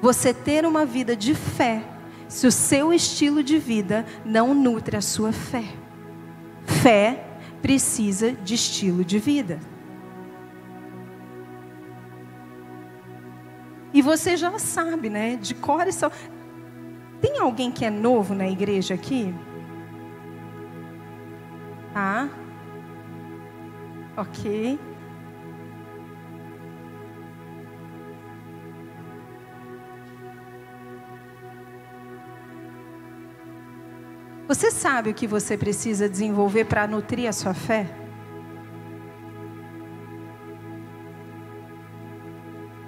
[0.00, 1.82] você ter uma vida de fé
[2.28, 5.64] se o seu estilo de vida não nutre a sua fé.
[6.64, 7.26] Fé
[7.60, 9.58] precisa de estilo de vida.
[13.92, 15.34] E você já sabe, né?
[15.34, 15.92] De cor e.
[17.20, 19.34] Tem alguém que é novo na igreja aqui?
[21.92, 22.28] Tá?
[24.16, 24.78] Ok.
[34.48, 37.86] Você sabe o que você precisa desenvolver para nutrir a sua fé?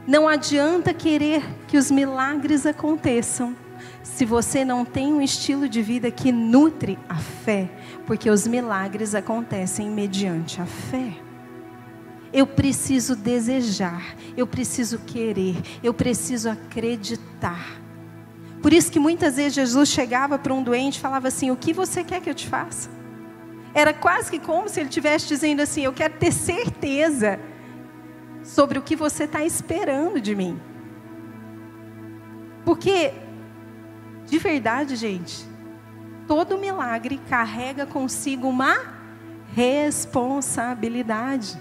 [0.07, 3.57] Não adianta querer que os milagres aconteçam
[4.05, 7.71] se você não tem um estilo de vida que nutre a fé,
[8.07, 11.15] porque os milagres acontecem mediante a fé.
[12.31, 17.81] Eu preciso desejar, eu preciso querer, eu preciso acreditar.
[18.61, 21.73] Por isso que muitas vezes Jesus chegava para um doente e falava assim: O que
[21.73, 22.91] você quer que eu te faça?
[23.73, 27.41] Era quase que como se ele estivesse dizendo assim: Eu quero ter certeza
[28.43, 30.61] sobre o que você está esperando de mim.
[32.65, 33.13] Porque,
[34.35, 35.47] de verdade, gente,
[36.27, 38.77] todo milagre carrega consigo uma
[39.55, 41.57] responsabilidade.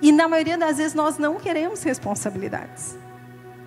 [0.00, 2.98] E na maioria das vezes nós não queremos responsabilidades.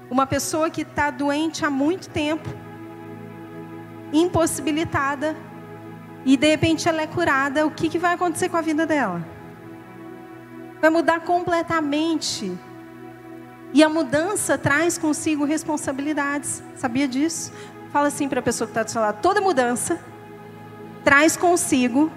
[0.10, 2.50] Uma pessoa que está doente há muito tempo,
[4.12, 5.36] impossibilitada,
[6.26, 9.24] e de repente ela é curada, o que, que vai acontecer com a vida dela?
[10.82, 12.52] Vai mudar completamente.
[13.72, 16.64] E a mudança traz consigo responsabilidades.
[16.76, 17.54] Sabia disso?
[17.96, 19.98] Fala assim para a pessoa que está do seu lado: toda mudança
[21.02, 22.12] traz consigo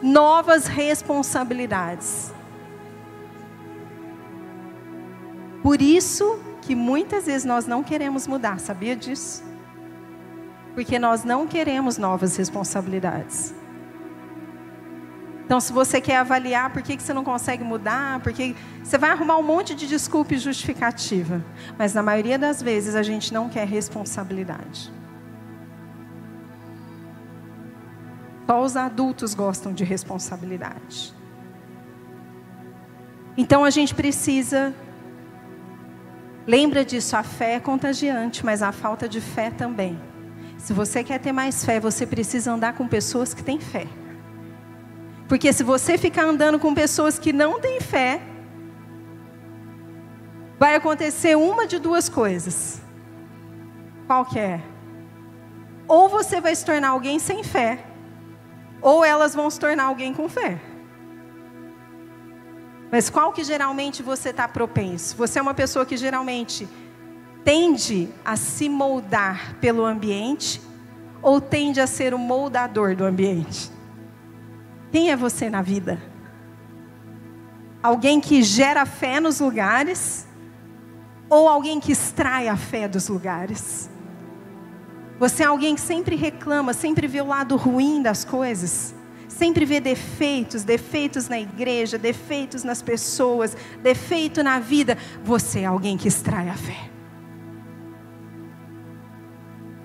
[0.00, 2.32] novas responsabilidades.
[5.60, 9.42] Por isso que muitas vezes nós não queremos mudar, sabia disso?
[10.72, 13.52] Porque nós não queremos novas responsabilidades.
[15.52, 19.36] Então, se você quer avaliar por que, você não consegue mudar, porque você vai arrumar
[19.36, 21.44] um monte de desculpa e justificativa.
[21.76, 24.90] Mas na maioria das vezes a gente não quer responsabilidade.
[28.46, 31.12] Só os adultos gostam de responsabilidade.
[33.36, 34.74] Então a gente precisa
[36.46, 40.00] Lembra disso, a fé é contagiante, mas a falta de fé também.
[40.56, 43.86] Se você quer ter mais fé, você precisa andar com pessoas que têm fé.
[45.28, 48.20] Porque se você ficar andando com pessoas que não têm fé,
[50.58, 52.80] vai acontecer uma de duas coisas.
[54.06, 54.60] Qual que é?
[55.88, 57.84] Ou você vai se tornar alguém sem fé,
[58.80, 60.60] ou elas vão se tornar alguém com fé.
[62.90, 65.16] Mas qual que geralmente você está propenso?
[65.16, 66.68] Você é uma pessoa que geralmente
[67.42, 70.60] tende a se moldar pelo ambiente
[71.22, 73.70] ou tende a ser o moldador do ambiente?
[74.92, 76.00] Quem é você na vida?
[77.82, 80.28] Alguém que gera fé nos lugares
[81.28, 83.90] ou alguém que extrai a fé dos lugares?
[85.18, 88.94] Você é alguém que sempre reclama, sempre vê o lado ruim das coisas?
[89.32, 95.96] sempre vê defeitos, defeitos na igreja, defeitos nas pessoas, defeito na vida, você é alguém
[95.96, 96.90] que extrai a fé.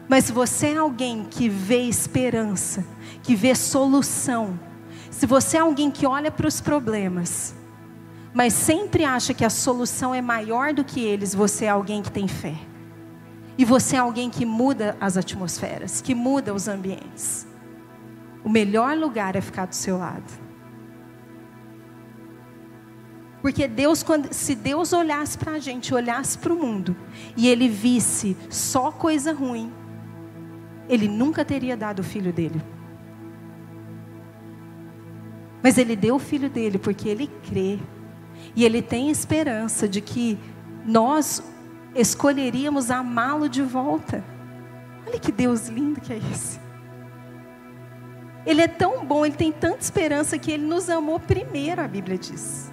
[0.08, 2.86] Mas você é alguém que vê esperança,
[3.24, 4.60] que vê solução,
[5.18, 7.56] se você é alguém que olha para os problemas,
[8.34, 12.12] mas sempre acha que a solução é maior do que eles, você é alguém que
[12.12, 12.56] tem fé.
[13.58, 17.48] E você é alguém que muda as atmosferas, que muda os ambientes
[18.48, 20.24] o melhor lugar é ficar do seu lado.
[23.42, 26.96] Porque Deus, quando, se Deus olhasse para a gente, olhasse para o mundo,
[27.36, 29.70] e Ele visse só coisa ruim,
[30.88, 32.62] Ele nunca teria dado o filho dele.
[35.68, 37.78] Mas Ele deu o filho dele porque Ele crê,
[38.56, 40.40] e Ele tem esperança de que
[40.86, 41.44] nós
[41.94, 44.24] escolheríamos amá-lo de volta.
[45.06, 46.58] Olha que Deus lindo que é esse.
[48.46, 52.18] Ele é tão bom, ele tem tanta esperança que ele nos amou primeiro, a Bíblia
[52.18, 52.72] diz.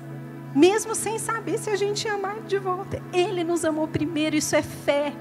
[0.54, 3.02] Mesmo sem saber se a gente ia amar de volta.
[3.12, 5.12] Ele nos amou primeiro, isso é fé.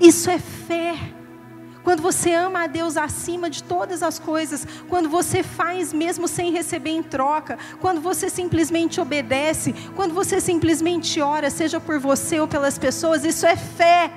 [0.00, 0.96] Isso é fé.
[1.82, 6.52] Quando você ama a Deus acima de todas as coisas, quando você faz mesmo sem
[6.52, 12.46] receber em troca, quando você simplesmente obedece, quando você simplesmente ora, seja por você ou
[12.46, 14.12] pelas pessoas, isso é fé.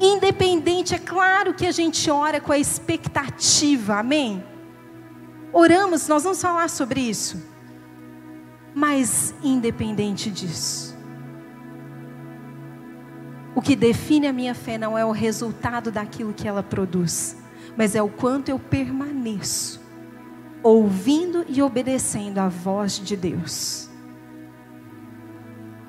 [0.00, 4.44] Independente, é claro que a gente ora com a expectativa, amém?
[5.52, 7.40] Oramos, nós vamos falar sobre isso.
[8.74, 10.93] Mas independente disso,
[13.54, 17.36] o que define a minha fé não é o resultado daquilo que ela produz,
[17.76, 19.84] mas é o quanto eu permaneço
[20.64, 23.90] ouvindo e obedecendo a voz de Deus.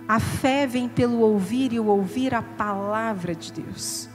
[0.05, 4.09] A fé vem pelo ouvir e o ouvir a palavra de Deus.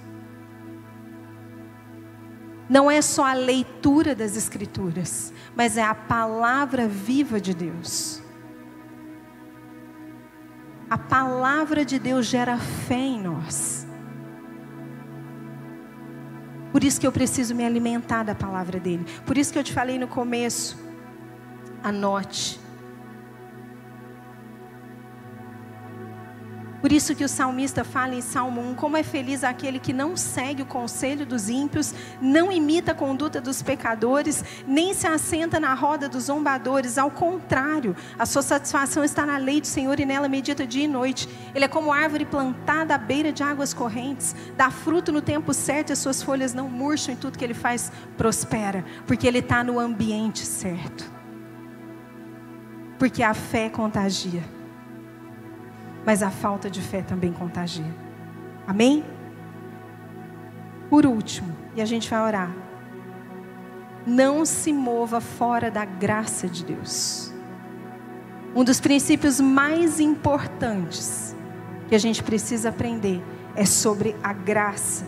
[2.69, 8.20] Não é só a leitura das Escrituras, mas é a palavra viva de Deus.
[10.91, 13.87] A palavra de Deus gera fé em nós.
[16.73, 19.07] Por isso que eu preciso me alimentar da palavra dele.
[19.25, 20.79] Por isso que eu te falei no começo.
[21.83, 22.60] Anote.
[26.81, 30.17] Por isso que o salmista fala em Salmo 1: como é feliz aquele que não
[30.17, 35.75] segue o conselho dos ímpios, não imita a conduta dos pecadores, nem se assenta na
[35.75, 36.97] roda dos zombadores.
[36.97, 40.89] Ao contrário, a sua satisfação está na lei do Senhor e nela medita dia e
[40.89, 41.29] noite.
[41.55, 45.91] Ele é como árvore plantada à beira de águas correntes, dá fruto no tempo certo
[45.91, 49.63] e as suas folhas não murcham, e tudo que ele faz prospera, porque ele está
[49.63, 51.11] no ambiente certo.
[52.99, 54.60] Porque a fé contagia
[56.05, 57.95] mas a falta de fé também contagia.
[58.67, 59.05] Amém?
[60.89, 62.51] Por último, e a gente vai orar.
[64.07, 67.33] Não se mova fora da graça de Deus.
[68.55, 71.37] Um dos princípios mais importantes
[71.89, 73.23] que a gente precisa aprender
[73.55, 75.05] é sobre a graça.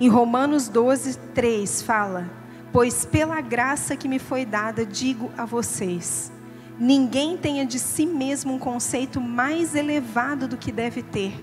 [0.00, 2.28] Em Romanos 12, 3 fala:
[2.72, 6.32] Pois pela graça que me foi dada, digo a vocês
[6.78, 11.42] Ninguém tenha de si mesmo um conceito mais elevado do que deve ter,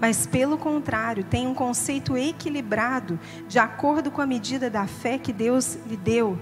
[0.00, 5.32] mas pelo contrário, tenha um conceito equilibrado, de acordo com a medida da fé que
[5.32, 6.36] Deus lhe deu.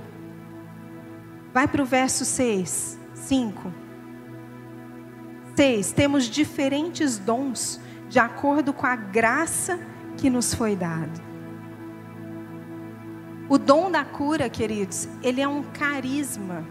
[1.53, 3.74] Vai para o verso 6, 5.
[5.55, 5.93] 6.
[5.93, 7.78] Temos diferentes dons,
[8.09, 9.78] de acordo com a graça
[10.16, 11.30] que nos foi dada.
[13.51, 16.64] O dom da cura, queridos, ele é um carisma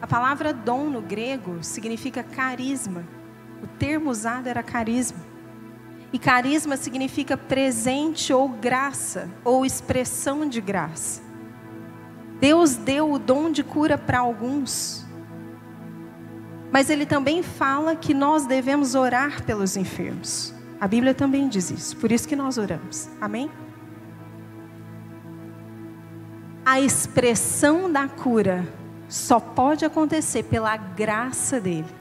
[0.00, 3.04] a palavra dom no grego significa carisma.
[3.62, 5.18] O termo usado era carisma.
[6.12, 11.20] E carisma significa presente ou graça, ou expressão de graça.
[12.40, 15.04] Deus deu o dom de cura para alguns.
[16.70, 20.54] Mas ele também fala que nós devemos orar pelos enfermos.
[20.80, 21.96] A Bíblia também diz isso.
[21.96, 23.08] Por isso que nós oramos.
[23.20, 23.50] Amém?
[26.64, 28.64] A expressão da cura
[29.08, 31.98] só pode acontecer pela graça dele.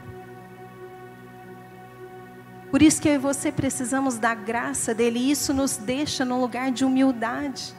[2.69, 6.41] Por isso que eu e você precisamos da graça dele, e isso nos deixa num
[6.41, 7.73] lugar de humildade,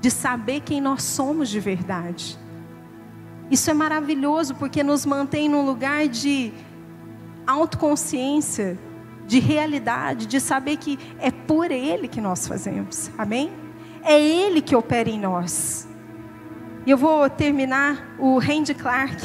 [0.00, 2.38] de saber quem nós somos de verdade.
[3.50, 6.52] Isso é maravilhoso porque nos mantém num lugar de
[7.46, 8.78] autoconsciência,
[9.26, 13.10] de realidade, de saber que é por Ele que nós fazemos.
[13.16, 13.50] Amém?
[14.04, 15.88] É Ele que opera em nós.
[16.84, 19.16] E eu vou terminar o Randy Clark.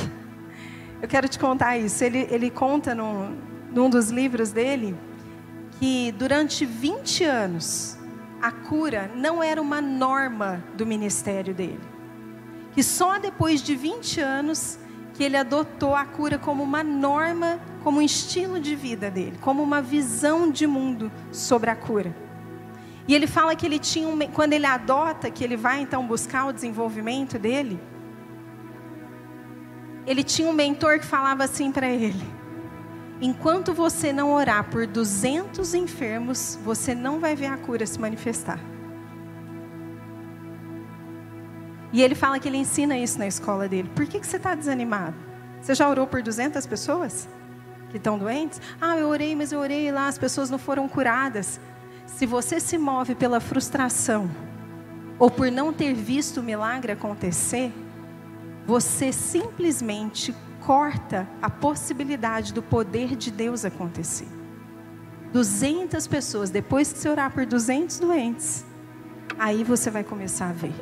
[1.02, 2.04] Eu quero te contar isso.
[2.04, 3.36] Ele, ele conta num,
[3.72, 4.96] num dos livros dele
[5.80, 7.98] que durante 20 anos
[8.40, 11.80] a cura não era uma norma do ministério dele.
[12.74, 14.78] Que só depois de 20 anos
[15.16, 19.64] que ele adotou a cura como uma norma, como um estilo de vida dele, como
[19.64, 22.27] uma visão de mundo sobre a cura.
[23.08, 26.46] E ele fala que ele tinha um, quando ele adota, que ele vai então buscar
[26.46, 27.80] o desenvolvimento dele,
[30.06, 32.24] ele tinha um mentor que falava assim para ele:
[33.22, 38.60] enquanto você não orar por 200 enfermos, você não vai ver a cura se manifestar.
[41.94, 43.90] E ele fala que ele ensina isso na escola dele.
[43.96, 45.16] Por que, que você está desanimado?
[45.62, 47.28] Você já orou por 200 pessoas
[47.90, 48.62] que estão doentes?
[48.80, 51.60] Ah, eu orei, mas eu orei lá, as pessoas não foram curadas.
[52.08, 54.30] Se você se move pela frustração
[55.20, 57.72] ou por não ter visto o milagre acontecer,
[58.66, 60.34] você simplesmente
[60.66, 64.28] corta a possibilidade do poder de Deus acontecer.
[65.32, 68.66] 200 pessoas, depois que você orar por 200 doentes,
[69.38, 70.74] aí você vai começar a ver.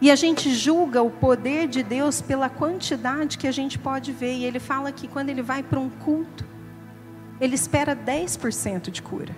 [0.00, 4.34] E a gente julga o poder de Deus pela quantidade que a gente pode ver.
[4.34, 6.44] E ele fala que quando ele vai para um culto,
[7.40, 9.34] ele espera 10% de cura.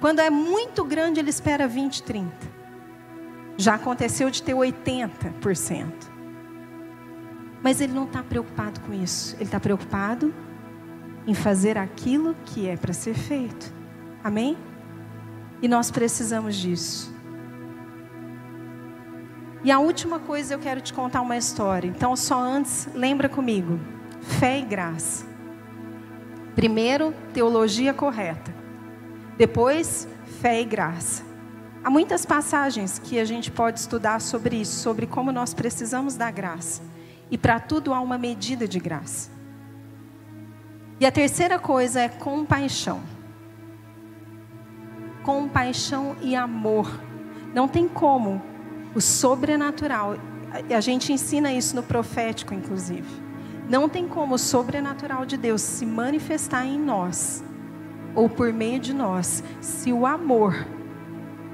[0.00, 2.32] Quando é muito grande, ele espera 20, 30.
[3.56, 5.92] Já aconteceu de ter 80%.
[7.62, 9.34] Mas ele não está preocupado com isso.
[9.36, 10.34] Ele está preocupado
[11.26, 13.72] em fazer aquilo que é para ser feito.
[14.22, 14.58] Amém?
[15.62, 17.14] E nós precisamos disso.
[19.62, 21.88] E a última coisa eu quero te contar uma história.
[21.88, 23.80] Então, só antes, lembra comigo:
[24.20, 25.33] fé e graça.
[26.54, 28.54] Primeiro, teologia correta.
[29.36, 30.06] Depois,
[30.40, 31.24] fé e graça.
[31.82, 36.30] Há muitas passagens que a gente pode estudar sobre isso, sobre como nós precisamos da
[36.30, 36.82] graça.
[37.30, 39.30] E para tudo há uma medida de graça.
[41.00, 43.02] E a terceira coisa é compaixão.
[45.24, 46.88] Compaixão e amor.
[47.52, 48.40] Não tem como
[48.94, 50.16] o sobrenatural.
[50.74, 53.08] A gente ensina isso no profético, inclusive.
[53.68, 57.42] Não tem como o sobrenatural de Deus se manifestar em nós
[58.14, 60.66] ou por meio de nós, se o amor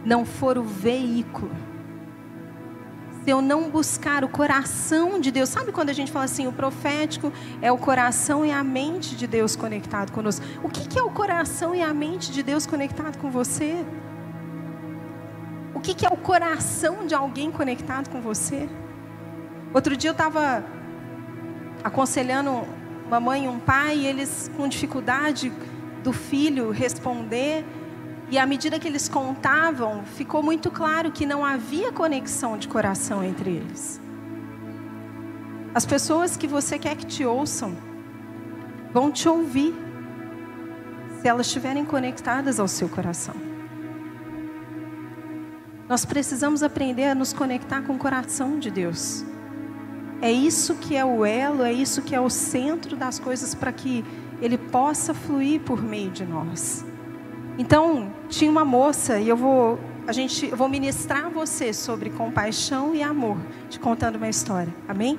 [0.05, 1.51] não for o veículo.
[3.23, 6.53] Se eu não buscar o coração de Deus, sabe quando a gente fala assim, o
[6.53, 10.45] profético é o coração e a mente de Deus conectado conosco?
[10.63, 13.85] O que, que é o coração e a mente de Deus conectado com você?
[15.75, 18.69] O que, que é o coração de alguém conectado com você?
[19.73, 20.65] Outro dia eu estava
[21.83, 22.65] aconselhando
[23.07, 25.53] uma mãe e um pai, e eles com dificuldade
[26.03, 27.65] do filho responder.
[28.31, 33.25] E à medida que eles contavam, ficou muito claro que não havia conexão de coração
[33.25, 34.01] entre eles.
[35.75, 37.77] As pessoas que você quer que te ouçam
[38.93, 39.75] vão te ouvir
[41.21, 43.35] se elas estiverem conectadas ao seu coração.
[45.89, 49.25] Nós precisamos aprender a nos conectar com o coração de Deus.
[50.23, 53.73] É isso que é o elo, é isso que é o centro das coisas para
[53.73, 54.05] que
[54.41, 56.85] ele possa fluir por meio de nós.
[57.59, 62.11] Então, tinha uma moça e eu vou a gente eu vou ministrar a você sobre
[62.11, 63.37] compaixão e amor,
[63.69, 64.75] te contando uma história.
[64.89, 65.19] Amém?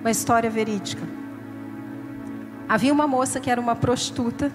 [0.00, 1.02] Uma história verídica.
[2.68, 4.52] Havia uma moça que era uma prostituta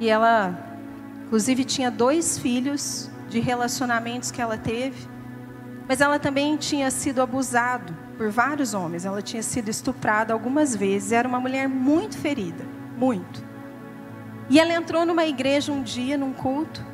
[0.00, 0.66] e ela
[1.26, 5.06] inclusive tinha dois filhos de relacionamentos que ela teve,
[5.88, 9.06] mas ela também tinha sido abusado por vários homens.
[9.06, 11.12] Ela tinha sido estuprada algumas vezes.
[11.12, 12.64] Era uma mulher muito ferida,
[12.96, 13.42] muito.
[14.50, 16.84] E ela entrou numa igreja um dia, num culto.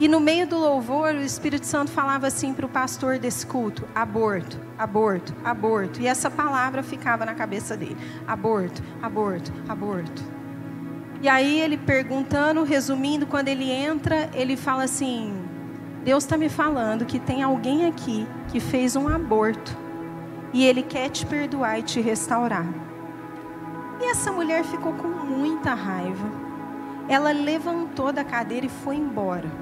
[0.00, 3.86] E no meio do louvor, o Espírito Santo falava assim para o pastor desse culto:
[3.94, 6.00] aborto, aborto, aborto.
[6.00, 10.22] E essa palavra ficava na cabeça dele: aborto, aborto, aborto.
[11.20, 15.47] E aí ele perguntando, resumindo, quando ele entra, ele fala assim:
[16.08, 19.76] Deus está me falando que tem alguém aqui que fez um aborto
[20.54, 22.64] e Ele quer te perdoar e te restaurar.
[24.00, 26.26] E essa mulher ficou com muita raiva.
[27.10, 29.52] Ela levantou da cadeira e foi embora.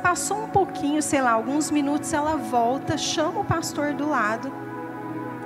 [0.00, 4.52] Passou um pouquinho, sei lá, alguns minutos, ela volta, chama o pastor do lado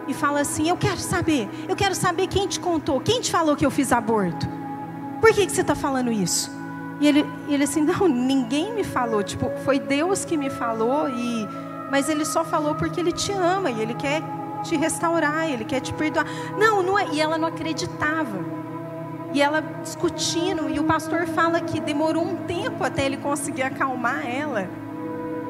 [0.07, 3.57] e fala assim: Eu quero saber, eu quero saber quem te contou, quem te falou
[3.57, 4.47] que eu fiz aborto.
[5.19, 6.58] Por que, que você está falando isso?
[7.01, 9.23] E ele, ele assim: Não, ninguém me falou.
[9.23, 11.47] Tipo, foi Deus que me falou e
[11.91, 14.23] mas ele só falou porque ele te ama e ele quer
[14.63, 16.27] te restaurar, ele quer te perdoar.
[16.59, 17.09] Não, não é.
[17.13, 18.59] E ela não acreditava.
[19.33, 24.27] E ela discutindo, e o pastor fala que demorou um tempo até ele conseguir acalmar
[24.27, 24.69] ela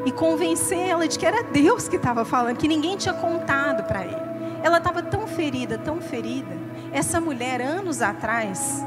[0.04, 4.04] e convencer ela de que era Deus que estava falando, que ninguém tinha contado para
[4.04, 4.16] ele.
[4.64, 6.56] Ela estava tão ferida, tão ferida.
[6.92, 8.84] Essa mulher, anos atrás,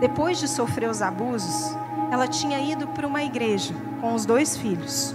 [0.00, 1.76] depois de sofrer os abusos,
[2.10, 5.14] ela tinha ido para uma igreja com os dois filhos.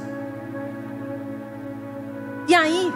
[2.48, 2.92] E aí,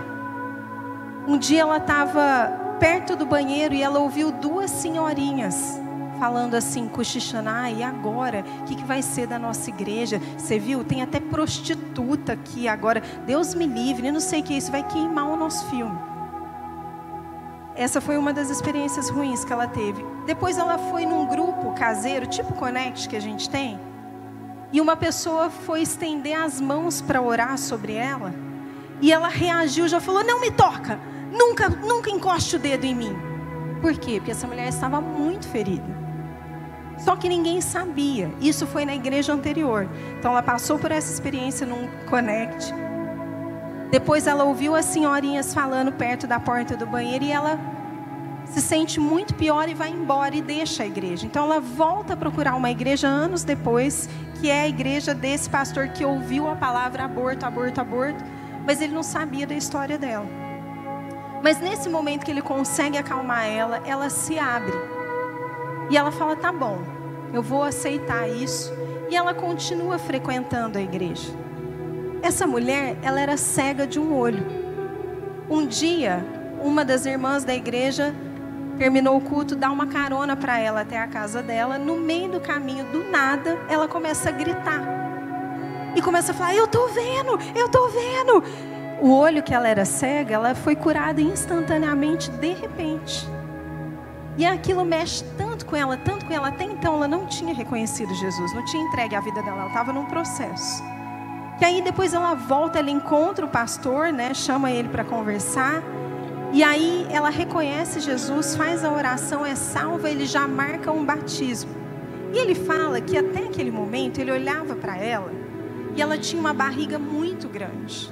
[1.28, 5.80] um dia ela estava perto do banheiro e ela ouviu duas senhorinhas
[6.20, 8.44] falando assim, cochichando, ah, e agora?
[8.62, 10.20] O que, que vai ser da nossa igreja?
[10.38, 10.84] Você viu?
[10.84, 13.02] Tem até prostituta aqui agora.
[13.26, 15.98] Deus me livre, não sei o que é isso, vai queimar o nosso filme.
[17.78, 20.04] Essa foi uma das experiências ruins que ela teve.
[20.26, 23.80] Depois ela foi num grupo caseiro, tipo Connect que a gente tem,
[24.74, 28.34] e uma pessoa foi estender as mãos para orar sobre ela.
[29.00, 31.00] E ela reagiu, já falou: Não me toca,
[31.32, 33.16] nunca, nunca encoste o dedo em mim.
[33.82, 34.16] Por quê?
[34.18, 35.96] Porque essa mulher estava muito ferida.
[36.98, 38.32] Só que ninguém sabia.
[38.42, 39.88] Isso foi na igreja anterior.
[40.18, 42.74] Então ela passou por essa experiência num connect.
[43.92, 47.60] Depois ela ouviu as senhorinhas falando perto da porta do banheiro e ela
[48.46, 51.26] se sente muito pior e vai embora e deixa a igreja.
[51.26, 54.10] Então ela volta a procurar uma igreja anos depois,
[54.40, 58.24] que é a igreja desse pastor que ouviu a palavra aborto, aborto, aborto
[58.68, 60.26] mas ele não sabia da história dela.
[61.42, 64.74] Mas nesse momento que ele consegue acalmar ela, ela se abre.
[65.90, 66.84] E ela fala: tá bom,
[67.34, 68.74] eu vou aceitar isso.
[69.10, 71.32] E ela continua frequentando a igreja.
[72.22, 74.46] Essa mulher, ela era cega de um olho.
[75.50, 76.26] Um dia,
[76.62, 78.14] uma das irmãs da igreja
[78.78, 81.78] terminou o culto, dá uma carona para ela até a casa dela.
[81.78, 84.82] No meio do caminho, do nada, ela começa a gritar.
[85.96, 88.44] E começa a falar: Eu tô vendo, eu tô vendo.
[89.00, 93.28] O olho que ela era cega, ela foi curada instantaneamente, de repente.
[94.38, 96.48] E aquilo mexe tanto com ela, tanto com ela.
[96.48, 99.94] Até então ela não tinha reconhecido Jesus, não tinha entregue a vida dela, ela estava
[99.94, 100.84] num processo.
[101.58, 105.82] Que aí depois ela volta, ela encontra o pastor, né, chama ele para conversar.
[106.54, 111.72] E aí ela reconhece Jesus, faz a oração, é salva, ele já marca um batismo.
[112.34, 115.32] E ele fala que até aquele momento ele olhava para ela
[115.96, 118.12] e ela tinha uma barriga muito grande.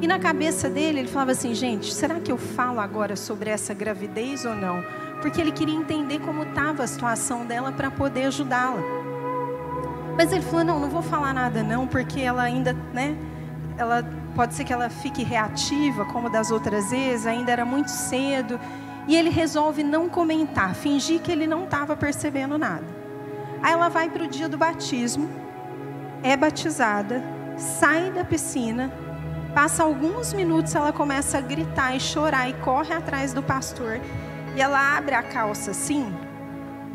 [0.00, 3.72] E na cabeça dele ele falava assim: gente, será que eu falo agora sobre essa
[3.72, 4.82] gravidez ou não?
[5.22, 9.05] Porque ele queria entender como estava a situação dela para poder ajudá-la.
[10.16, 13.16] Mas ele falou: não, não vou falar nada não, porque ela ainda, né?
[13.76, 14.02] Ela
[14.34, 18.58] pode ser que ela fique reativa, como das outras vezes, ainda era muito cedo.
[19.06, 22.84] E ele resolve não comentar, fingir que ele não estava percebendo nada.
[23.62, 25.28] Aí ela vai para o dia do batismo,
[26.22, 27.22] é batizada,
[27.56, 28.92] sai da piscina,
[29.54, 34.00] passa alguns minutos, ela começa a gritar e chorar e corre atrás do pastor.
[34.54, 36.12] E ela abre a calça assim,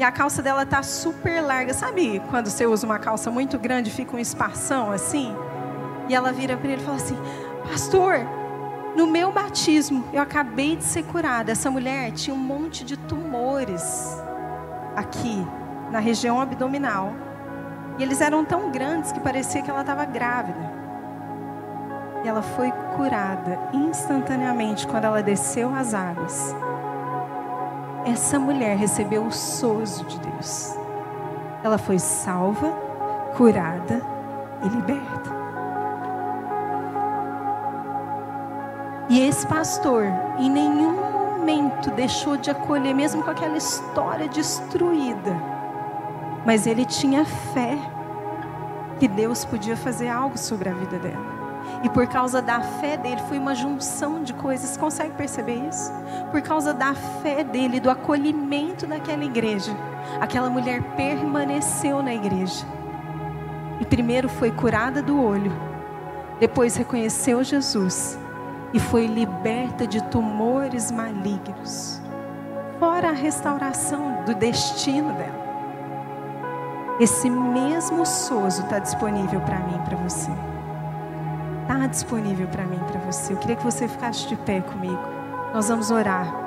[0.02, 1.76] e a calça dela tá super larga.
[1.76, 5.36] Sabe quando você usa uma calça muito grande, fica um espação assim?
[6.10, 7.18] E ela vira para ele e fala assim:
[7.70, 8.16] Pastor,
[8.96, 11.52] no meu batismo eu acabei de ser curada.
[11.52, 14.18] Essa mulher tinha um monte de tumores
[14.96, 15.46] aqui
[15.92, 17.14] na região abdominal.
[18.00, 20.82] E eles eram tão grandes que parecia que ela estava grávida.
[22.26, 26.56] E ela foi curada instantaneamente quando ela desceu as águas.
[28.06, 30.76] Essa mulher recebeu o sozo de Deus.
[31.64, 32.72] Ela foi salva,
[33.38, 34.02] curada
[34.64, 35.42] e liberta.
[39.08, 40.06] E esse pastor,
[40.40, 45.36] em nenhum momento, deixou de acolher, mesmo com aquela história destruída.
[46.46, 47.78] Mas ele tinha fé
[49.00, 51.41] que Deus podia fazer algo sobre a vida dela.
[51.84, 54.78] E por causa da fé dele, foi uma junção de coisas.
[54.78, 55.92] Consegue perceber isso?
[56.32, 59.72] Por causa da fé dele, do acolhimento daquela igreja,
[60.20, 62.66] aquela mulher permaneceu na igreja.
[63.80, 65.52] E primeiro foi curada do olho,
[66.40, 68.18] depois reconheceu Jesus
[68.74, 72.02] e foi liberta de tumores malignos.
[72.80, 75.42] Fora a restauração do destino dela.
[77.00, 80.32] Esse mesmo sozo está disponível para mim e para você.
[81.62, 83.34] Está disponível para mim para você.
[83.34, 85.02] Eu queria que você ficasse de pé comigo.
[85.54, 86.42] Nós vamos orar.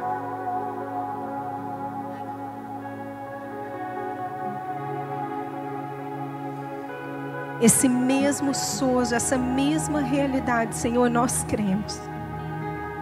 [7.60, 12.00] Esse mesmo sozo, essa mesma realidade, Senhor, nós cremos.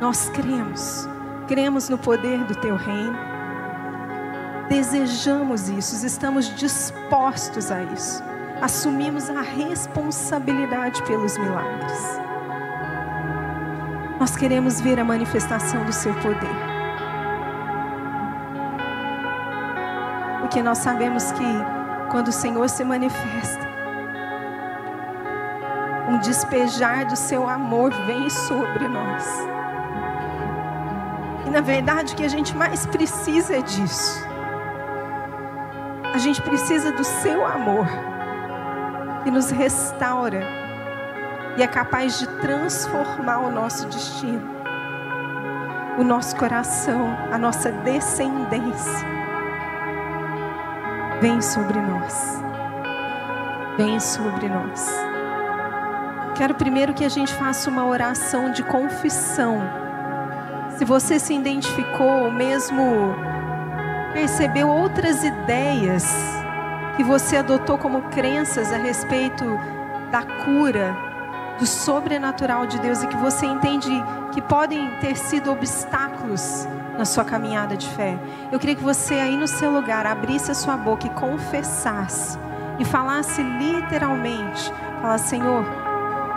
[0.02, 1.09] Nós cremos,
[1.47, 3.16] cremos no poder do Teu reino,
[4.68, 8.20] desejamos isso, estamos dispostos a isso,
[8.62, 12.20] assumimos a responsabilidade pelos milagres.
[14.18, 16.56] Nós queremos ver a manifestação do Seu poder.
[20.40, 21.44] Porque nós sabemos que
[22.10, 23.68] quando o Senhor se manifesta,
[26.09, 29.52] um despejar do seu amor vem sobre nós
[31.52, 34.26] na verdade, o que a gente mais precisa é disso.
[36.14, 37.86] A gente precisa do seu amor,
[39.23, 40.43] que nos restaura
[41.57, 44.43] e é capaz de transformar o nosso destino,
[45.99, 49.07] o nosso coração, a nossa descendência.
[51.20, 52.43] Vem sobre nós.
[53.77, 54.90] Vem sobre nós.
[56.35, 59.61] Quero primeiro que a gente faça uma oração de confissão
[60.77, 63.15] se você se identificou, ou mesmo
[64.12, 66.41] percebeu outras ideias
[66.97, 69.44] que você adotou como crenças a respeito
[70.10, 70.97] da cura,
[71.59, 73.90] do sobrenatural de Deus e que você entende
[74.32, 76.66] que podem ter sido obstáculos
[76.98, 78.19] na sua caminhada de fé.
[78.51, 82.39] Eu queria que você aí no seu lugar abrisse a sua boca e confessasse
[82.78, 84.73] e falasse literalmente,
[85.19, 85.64] Senhor,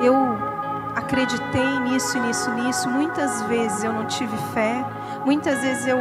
[0.02, 0.16] eu
[0.96, 2.90] acreditei nisso, nisso, nisso.
[2.90, 4.84] Muitas vezes eu não tive fé,
[5.26, 6.00] muitas vezes eu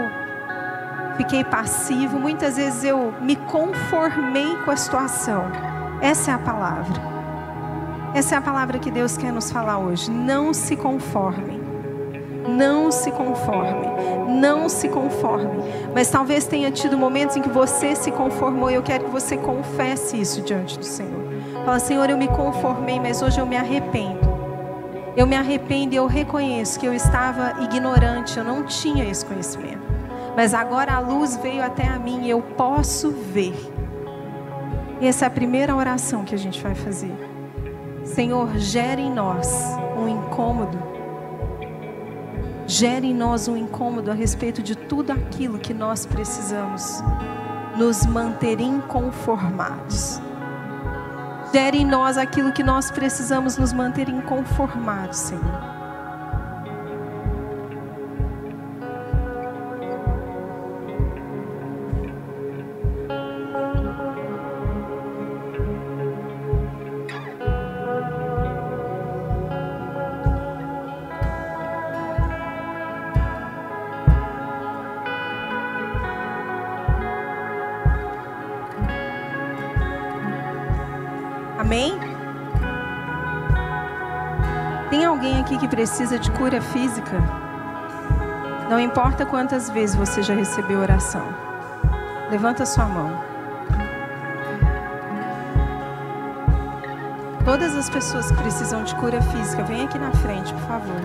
[1.16, 5.44] fiquei passivo, muitas vezes eu me conformei com a situação.
[6.00, 7.00] Essa é a palavra.
[8.14, 10.10] Essa é a palavra que Deus quer nos falar hoje.
[10.10, 11.60] Não se conformem.
[12.48, 13.86] Não se conforme.
[14.40, 15.64] Não se conforme.
[15.94, 19.36] Mas talvez tenha tido momentos em que você se conformou e eu quero que você
[19.36, 21.24] confesse isso diante do Senhor.
[21.64, 24.34] Fala, Senhor, eu me conformei, mas hoje eu me arrependo.
[25.16, 29.83] Eu me arrependo e eu reconheço que eu estava ignorante, eu não tinha esse conhecimento.
[30.36, 33.54] Mas agora a luz veio até a mim e eu posso ver.
[35.00, 37.12] Essa é a primeira oração que a gente vai fazer.
[38.04, 39.48] Senhor, gere em nós
[39.96, 40.78] um incômodo.
[42.66, 47.02] Gere em nós um incômodo a respeito de tudo aquilo que nós precisamos
[47.76, 50.20] nos manter inconformados.
[51.52, 55.73] Gere em nós aquilo que nós precisamos nos manter inconformados, Senhor.
[85.64, 87.18] Que precisa de cura física?
[88.68, 91.26] Não importa quantas vezes você já recebeu oração.
[92.30, 93.10] Levanta sua mão.
[97.46, 101.00] Todas as pessoas que precisam de cura física, vem aqui na frente, por favor.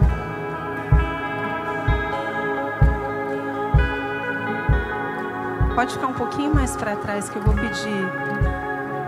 [5.74, 8.12] Pode ficar um pouquinho mais para trás que eu vou pedir.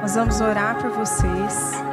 [0.02, 1.91] Nós vamos orar por vocês.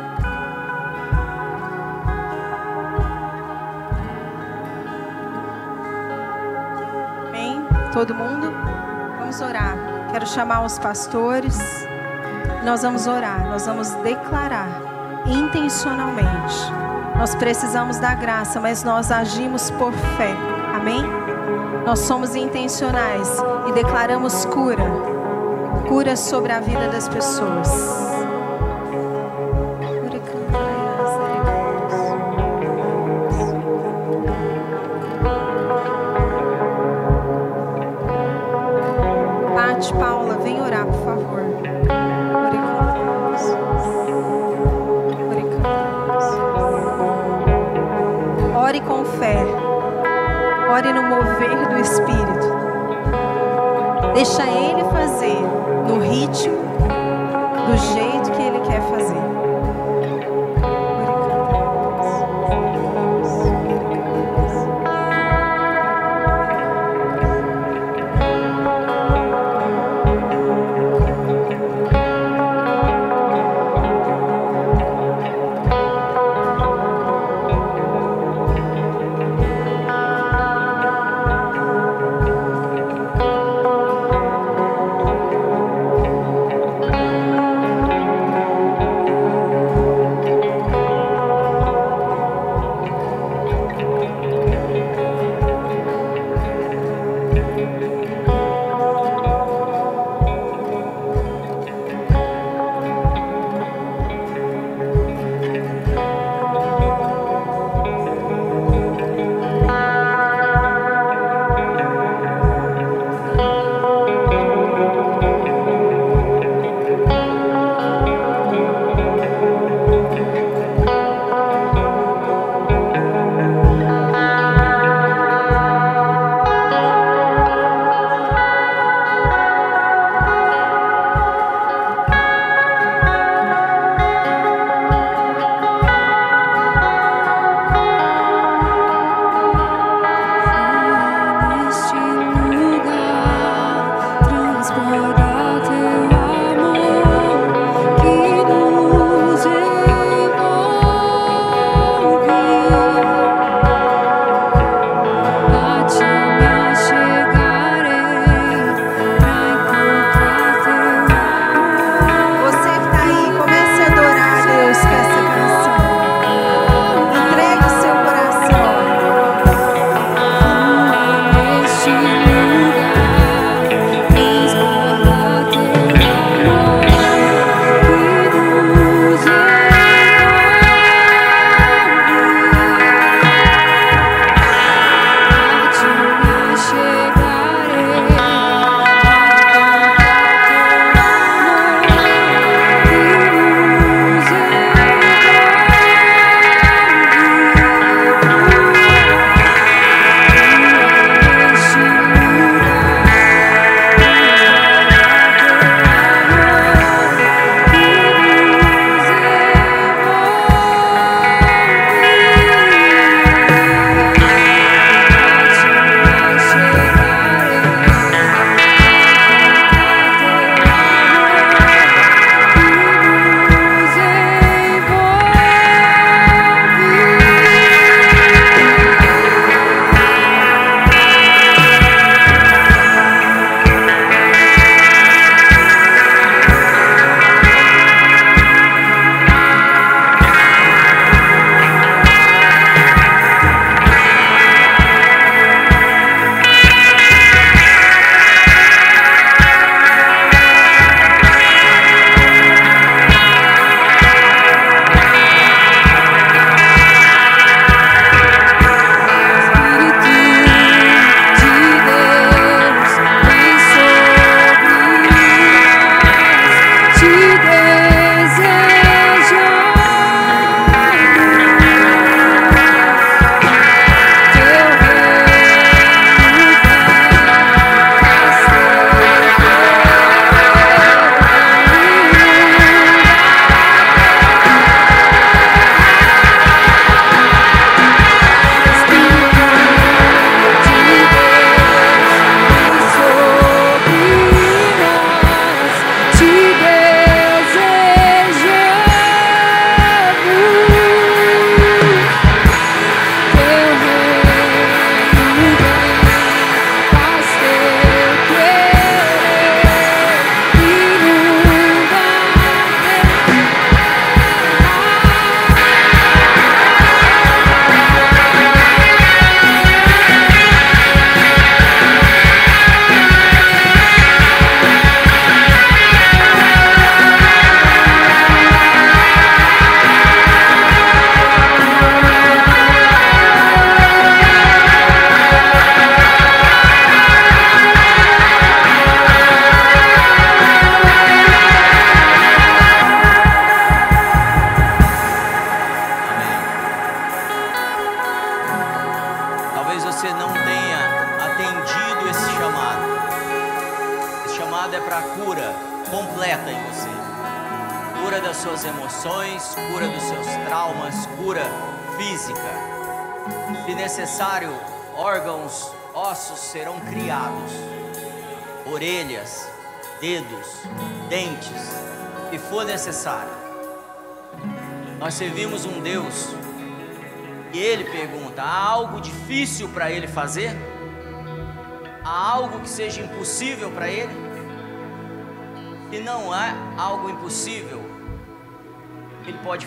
[7.98, 8.52] Todo mundo?
[9.18, 9.76] Vamos orar.
[10.12, 11.58] Quero chamar os pastores.
[12.64, 14.68] Nós vamos orar, nós vamos declarar
[15.26, 16.54] intencionalmente.
[17.16, 20.32] Nós precisamos da graça, mas nós agimos por fé.
[20.76, 21.02] Amém?
[21.84, 24.84] Nós somos intencionais e declaramos cura.
[25.88, 28.07] Cura sobre a vida das pessoas.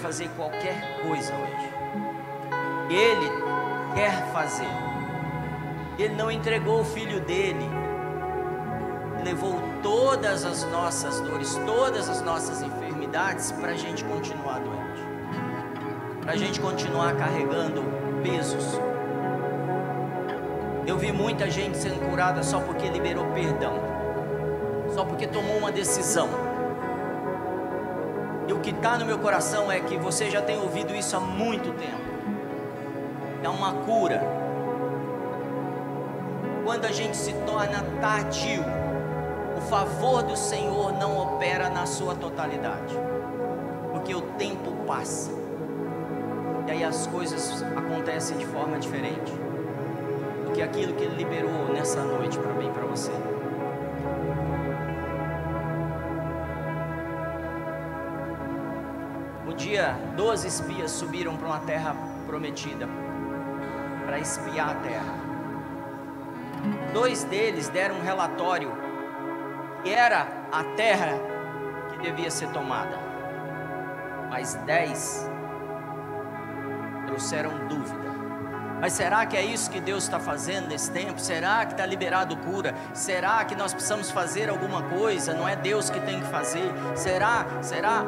[0.02, 1.69] Fazer qualquer coisa hoje.
[2.90, 3.30] Ele
[3.94, 4.68] quer fazer.
[5.98, 7.69] Ele não entregou o filho dele,
[9.23, 15.02] levou todas as nossas dores, todas as nossas enfermidades para a gente continuar doente,
[16.22, 17.84] para a gente continuar carregando
[18.23, 18.80] pesos.
[20.88, 23.76] Eu vi muita gente sendo curada só porque liberou perdão,
[24.95, 26.28] só porque tomou uma decisão.
[28.64, 32.12] Que está no meu coração é que você já tem ouvido isso há muito tempo.
[33.44, 34.22] É uma cura.
[36.64, 38.64] Quando a gente se torna tardio,
[39.58, 42.96] o favor do Senhor não opera na sua totalidade,
[43.92, 45.32] porque o tempo passa,
[46.68, 49.32] e aí as coisas acontecem de forma diferente
[50.46, 53.12] do que aquilo que Ele liberou nessa noite para mim para você.
[59.52, 61.94] Um dia, doze espias subiram para uma terra
[62.26, 62.88] prometida
[64.06, 65.14] para espiar a terra.
[66.94, 68.72] Dois deles deram um relatório
[69.84, 71.19] que era a terra
[71.91, 72.98] que devia ser tomada,
[74.30, 75.30] mas dez
[77.07, 78.10] trouxeram dúvida.
[78.80, 81.19] Mas será que é isso que Deus está fazendo nesse tempo?
[81.19, 82.73] Será que está liberado cura?
[82.94, 85.34] Será que nós precisamos fazer alguma coisa?
[85.34, 86.72] Não é Deus que tem que fazer?
[86.95, 87.45] Será?
[87.61, 88.06] Será?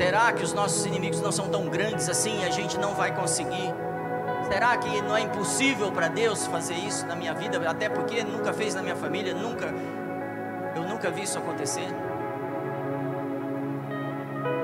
[0.00, 3.14] Será que os nossos inimigos não são tão grandes assim e a gente não vai
[3.14, 3.70] conseguir?
[4.50, 7.60] Será que não é impossível para Deus fazer isso na minha vida?
[7.68, 9.66] Até porque nunca fez na minha família, nunca,
[10.74, 11.86] eu nunca vi isso acontecer.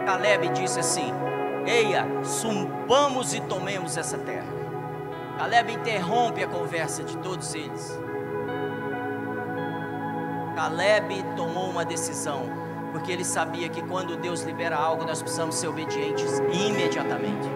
[0.07, 1.13] Caleb disse assim:
[1.67, 4.49] Eia, sumbamos e tomemos essa terra.
[5.37, 8.01] Caleb interrompe a conversa de todos eles.
[10.55, 12.66] Caleb tomou uma decisão,
[12.97, 17.47] porque ele sabia que quando Deus libera algo, nós precisamos ser obedientes imediatamente.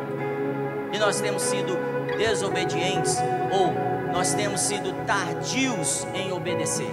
[0.93, 1.79] E nós temos sido
[2.19, 3.17] desobedientes
[3.51, 3.73] ou
[4.13, 6.91] nós temos sido tardios em obedecer.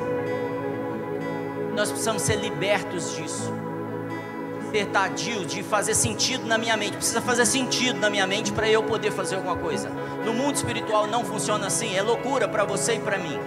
[1.75, 3.53] Nós precisamos ser libertos disso
[4.71, 6.97] ser tardio, de fazer sentido na minha mente.
[6.97, 9.89] Precisa fazer sentido na minha mente para eu poder fazer alguma coisa.
[10.23, 13.39] No mundo espiritual não funciona assim, é loucura para você e para mim.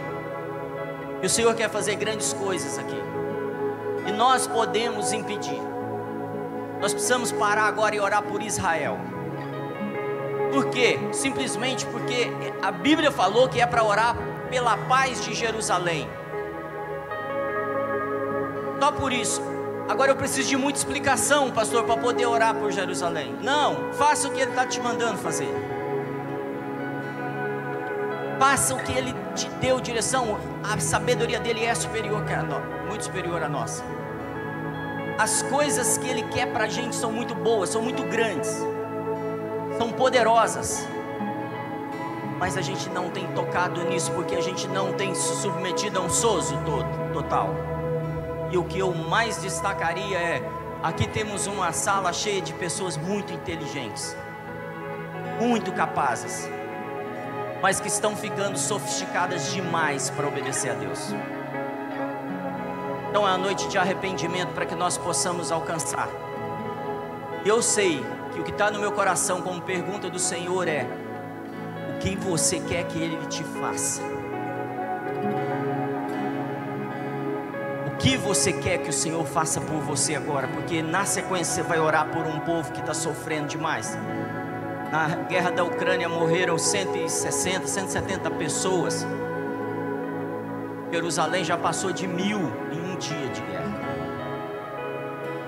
[1.22, 3.19] E o Senhor quer fazer grandes coisas aqui.
[4.10, 5.62] E nós podemos impedir.
[6.80, 8.98] Nós precisamos parar agora e orar por Israel.
[10.52, 10.98] Por quê?
[11.12, 12.28] Simplesmente porque
[12.60, 14.16] a Bíblia falou que é para orar
[14.50, 16.10] pela paz de Jerusalém.
[18.80, 19.40] Só por isso,
[19.88, 23.36] Agora eu preciso de muita explicação, pastor, para poder orar por Jerusalém.
[23.42, 25.52] Não, faça o que Ele está te mandando fazer.
[28.38, 30.38] Faça o que Ele te deu direção.
[30.62, 32.32] A sabedoria dele é superior que
[32.88, 33.99] muito superior à nossa.
[35.20, 38.48] As coisas que Ele quer para a gente são muito boas, são muito grandes,
[39.76, 40.88] são poderosas.
[42.38, 46.02] Mas a gente não tem tocado nisso porque a gente não tem se submetido a
[46.02, 47.54] um sozo todo, total.
[48.50, 50.42] E o que eu mais destacaria é:
[50.82, 54.16] aqui temos uma sala cheia de pessoas muito inteligentes,
[55.38, 56.48] muito capazes,
[57.60, 61.12] mas que estão ficando sofisticadas demais para obedecer a Deus.
[63.10, 66.08] Então é a noite de arrependimento para que nós possamos alcançar.
[67.44, 70.86] Eu sei que o que está no meu coração como pergunta do Senhor é:
[71.94, 74.00] o que você quer que Ele te faça?
[78.00, 80.48] que você quer que o Senhor faça por você agora?
[80.48, 83.96] Porque na sequência você vai orar por um povo que está sofrendo demais.
[84.90, 89.06] Na guerra da Ucrânia morreram 160, 170 pessoas.
[90.90, 92.40] Jerusalém já passou de mil
[92.72, 93.80] em dia de guerra.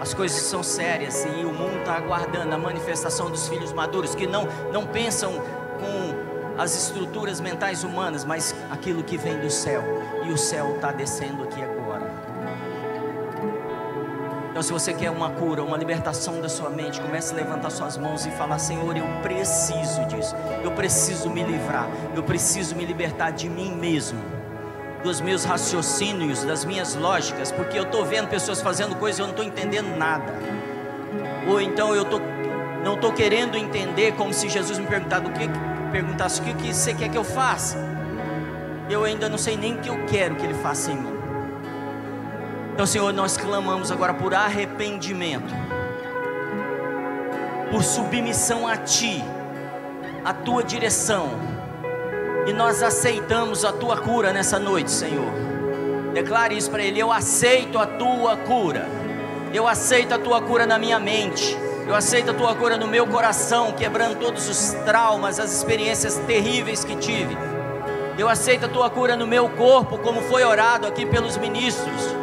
[0.00, 4.26] As coisas são sérias e o mundo está aguardando a manifestação dos filhos maduros que
[4.26, 9.82] não, não pensam com as estruturas mentais humanas, mas aquilo que vem do céu.
[10.24, 12.10] E o céu está descendo aqui agora.
[14.50, 17.96] Então, se você quer uma cura, uma libertação da sua mente, comece a levantar suas
[17.96, 20.34] mãos e falar: Senhor, eu preciso disso.
[20.62, 21.88] Eu preciso me livrar.
[22.14, 24.41] Eu preciso me libertar de mim mesmo.
[25.02, 29.26] Dos meus raciocínios, das minhas lógicas, porque eu estou vendo pessoas fazendo coisas e eu
[29.26, 30.32] não estou entendendo nada.
[31.48, 32.20] Ou então eu tô,
[32.84, 35.48] não estou querendo entender, como se Jesus me perguntasse o que,
[35.90, 37.76] perguntasse o que, que você quer que eu faça.
[38.88, 41.12] Eu ainda não sei nem o que eu quero que Ele faça em mim.
[42.74, 45.52] Então, Senhor, nós clamamos agora por arrependimento,
[47.70, 49.22] por submissão a Ti,
[50.24, 51.51] a Tua direção
[52.47, 55.32] e nós aceitamos a tua cura nessa noite, Senhor.
[56.12, 58.86] Declare isso para Ele: Eu aceito a tua cura.
[59.52, 61.56] Eu aceito a tua cura na minha mente.
[61.86, 66.85] Eu aceito a tua cura no meu coração, quebrando todos os traumas, as experiências terríveis
[66.85, 67.36] que tive.
[68.16, 72.21] Eu aceito a tua cura no meu corpo, como foi orado aqui pelos ministros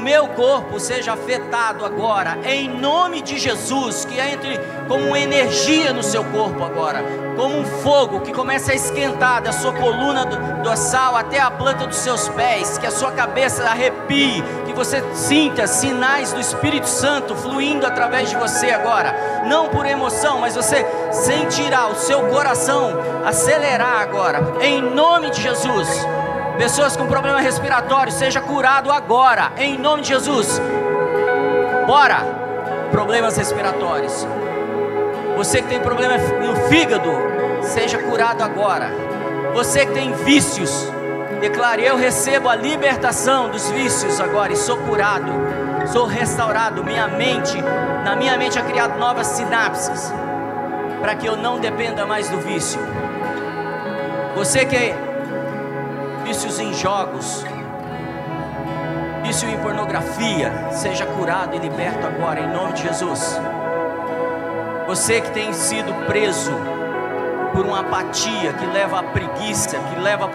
[0.00, 4.58] meu corpo seja afetado agora, em nome de Jesus, que entre
[4.88, 7.04] como energia no seu corpo agora,
[7.36, 10.24] como um fogo que começa a esquentar da sua coluna
[10.64, 15.66] dorsal até a planta dos seus pés, que a sua cabeça arrepie, que você sinta
[15.66, 21.88] sinais do Espírito Santo fluindo através de você agora, não por emoção, mas você sentirá
[21.88, 25.88] o seu coração acelerar agora, em nome de Jesus.
[26.60, 30.60] Pessoas com problema respiratório, seja curado agora, em nome de Jesus.
[31.86, 32.18] Bora!
[32.90, 34.26] Problemas respiratórios.
[35.38, 37.10] Você que tem problema no fígado,
[37.62, 38.90] seja curado agora.
[39.54, 40.86] Você que tem vícios,
[41.40, 45.32] declare: Eu recebo a libertação dos vícios agora e sou curado,
[45.90, 46.84] sou restaurado.
[46.84, 47.58] Minha mente,
[48.04, 50.12] na minha mente é criado novas sinapses,
[51.00, 52.78] para que eu não dependa mais do vício.
[54.36, 54.94] Você que
[56.30, 57.44] vícios em jogos,
[59.24, 63.36] vício em pornografia, seja curado e liberto agora, em nome de Jesus.
[64.86, 66.52] Você que tem sido preso
[67.52, 70.28] por uma apatia que leva à preguiça, que leva à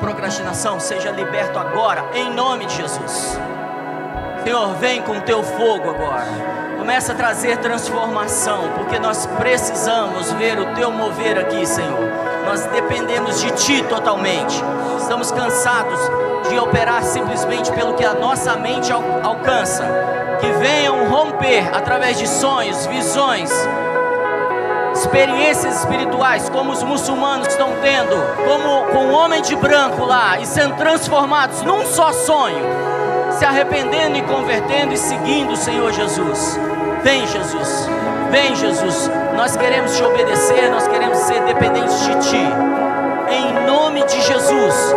[0.00, 3.38] procrastinação, seja liberto agora, em nome de Jesus.
[4.42, 6.24] Senhor, vem com teu fogo agora.
[6.78, 12.27] Começa a trazer transformação, porque nós precisamos ver o teu mover aqui, Senhor.
[12.48, 14.64] Nós dependemos de ti totalmente.
[14.98, 16.00] Estamos cansados
[16.48, 19.84] de operar simplesmente pelo que a nossa mente al alcança.
[20.40, 23.50] Que venham romper através de sonhos, visões,
[24.94, 28.16] experiências espirituais, como os muçulmanos estão tendo,
[28.46, 32.64] como com o homem de branco lá, e sendo transformados num só sonho,
[33.32, 36.58] se arrependendo e convertendo e seguindo o Senhor Jesus.
[37.02, 37.88] Vem, Jesus,
[38.30, 39.10] vem, Jesus.
[39.36, 42.46] Nós queremos te obedecer, nós queremos ser dependentes de Ti.
[43.30, 44.94] Em nome de Jesus,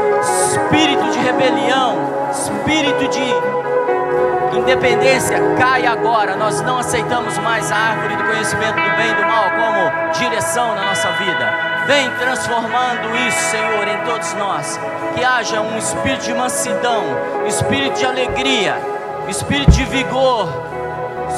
[0.49, 1.97] espírito de rebelião,
[2.31, 6.35] espírito de independência, cai agora.
[6.35, 10.75] Nós não aceitamos mais a árvore do conhecimento do bem e do mal como direção
[10.75, 11.71] na nossa vida.
[11.87, 14.79] Vem transformando isso, Senhor, em todos nós.
[15.15, 17.03] Que haja um espírito de mansidão,
[17.45, 18.77] espírito de alegria,
[19.27, 20.47] espírito de vigor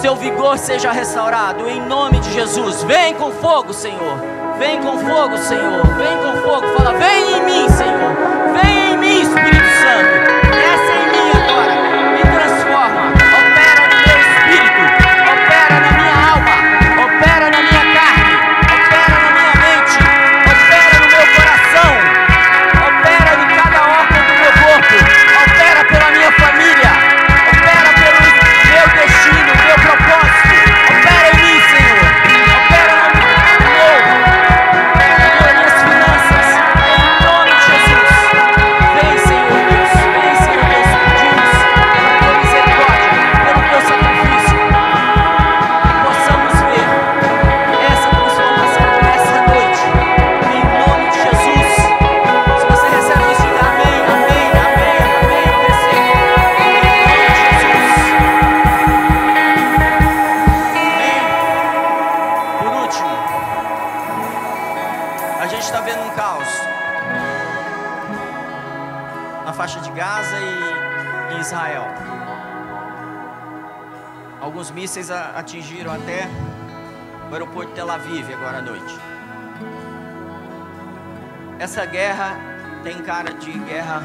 [0.02, 2.84] seu vigor seja restaurado em nome de Jesus.
[2.84, 4.18] Vem com fogo, Senhor.
[4.58, 5.86] Vem com fogo, Senhor.
[5.98, 6.68] Vem com fogo.
[6.78, 8.62] Fala, vem em mim, Senhor.
[8.62, 10.23] Vem em mim, Espírito Santo.
[81.74, 82.38] Essa guerra
[82.84, 84.04] tem cara de guerra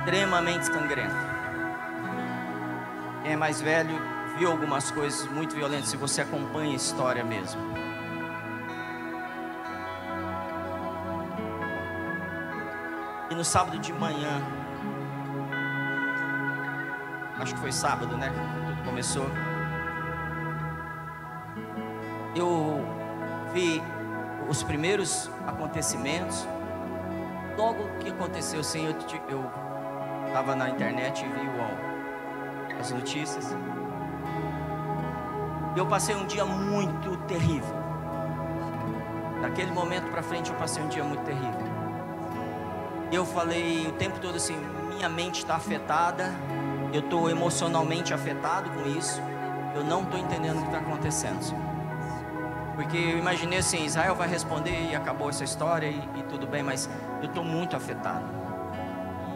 [0.00, 1.14] extremamente sangrenta.
[3.22, 3.94] Quem é mais velho
[4.38, 7.60] viu algumas coisas muito violentas, se você acompanha a história mesmo.
[13.30, 14.40] E no sábado de manhã,
[17.40, 18.32] acho que foi sábado, né?
[18.66, 19.30] Tudo começou.
[22.34, 22.82] Eu
[23.52, 23.82] vi
[24.48, 26.46] os primeiros acontecimentos
[27.56, 29.44] logo que aconteceu, assim, eu
[30.26, 33.54] estava na internet e vi o, as notícias.
[35.76, 37.76] Eu passei um dia muito terrível.
[39.42, 41.68] Daquele momento para frente eu passei um dia muito terrível.
[43.12, 44.56] Eu falei o tempo todo assim,
[44.88, 46.32] minha mente está afetada,
[46.92, 49.20] eu estou emocionalmente afetado com isso,
[49.74, 51.67] eu não estou entendendo o que está acontecendo.
[52.78, 56.62] Porque eu imaginei assim, Israel vai responder e acabou essa história e, e tudo bem,
[56.62, 56.88] mas
[57.20, 58.24] eu estou muito afetado.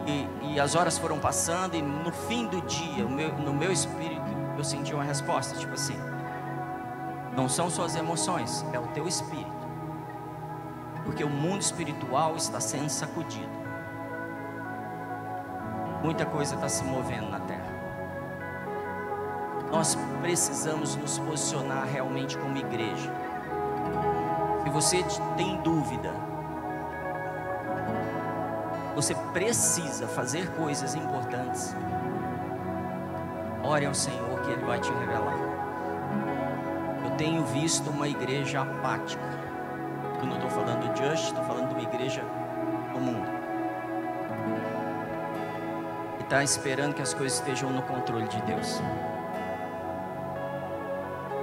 [0.07, 4.23] E, e, as horas foram passando e no fim do dia, meu, no meu espírito,
[4.57, 5.97] eu senti uma resposta, tipo assim,
[7.35, 9.51] não são suas emoções, é o teu espírito.
[11.03, 13.51] Porque o mundo espiritual está sendo sacudido.
[16.01, 17.73] Muita coisa está se movendo na terra.
[19.69, 23.22] Nós precisamos nos posicionar realmente como igreja
[24.73, 25.05] você
[25.37, 26.11] tem dúvida,
[28.95, 31.75] você precisa fazer coisas importantes,
[33.63, 35.37] ore ao Senhor que Ele vai te revelar.
[37.05, 39.23] Eu tenho visto uma igreja apática.
[40.19, 42.23] Eu não estou falando de Just, estou falando de uma igreja
[42.99, 43.29] mundo.
[46.19, 48.81] E está esperando que as coisas estejam no controle de Deus.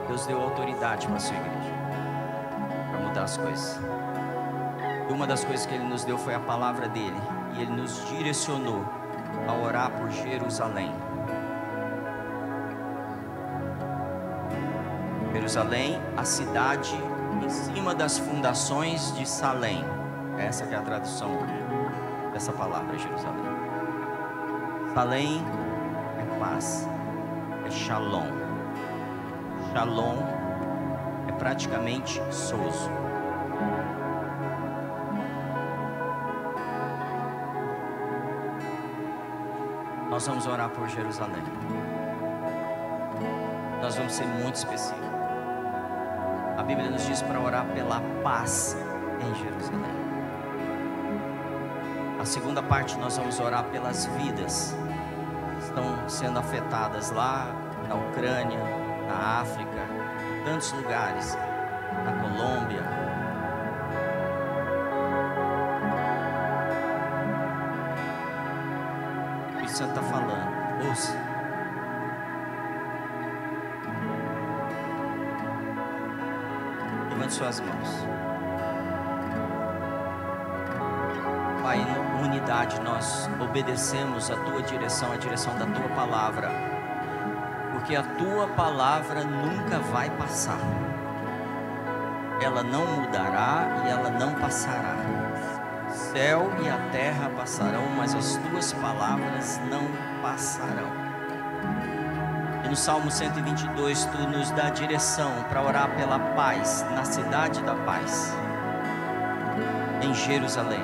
[0.09, 1.70] Deus deu autoridade para a sua igreja
[3.21, 3.81] mudar as coisas.
[5.09, 7.21] E uma das coisas que Ele nos deu foi a palavra dele.
[7.55, 8.85] E Ele nos direcionou
[9.47, 10.93] a orar por Jerusalém.
[15.33, 16.95] Jerusalém, a cidade
[17.45, 19.85] em cima das fundações de Salém.
[20.39, 21.31] Essa é a tradução
[22.33, 23.45] dessa palavra, Jerusalém.
[24.95, 25.43] Salém
[26.19, 26.89] é paz,
[27.67, 28.27] é shalom.
[29.73, 30.17] Shalom
[31.29, 32.91] é praticamente sozo.
[40.21, 41.43] Nós vamos orar por Jerusalém.
[43.81, 45.09] Nós vamos ser muito específicos.
[46.59, 48.77] A Bíblia nos diz para orar pela paz
[49.19, 49.95] em Jerusalém.
[52.21, 54.77] A segunda parte nós vamos orar pelas vidas
[55.57, 57.47] que estão sendo afetadas lá
[57.89, 58.61] na Ucrânia,
[59.09, 59.87] na África,
[60.39, 61.35] em tantos lugares,
[62.05, 62.83] na Colômbia,
[77.41, 77.89] suas mãos.
[81.63, 86.51] Pai, em unidade nós obedecemos a tua direção, a direção da tua palavra,
[87.73, 90.61] porque a tua palavra nunca vai passar,
[92.43, 94.97] ela não mudará e ela não passará
[96.13, 99.83] céu e a terra passarão, mas as tuas palavras não
[100.23, 101.10] passarão.
[102.71, 108.33] No Salmo 122, tu nos dá direção para orar pela paz na cidade da paz,
[110.01, 110.81] em Jerusalém.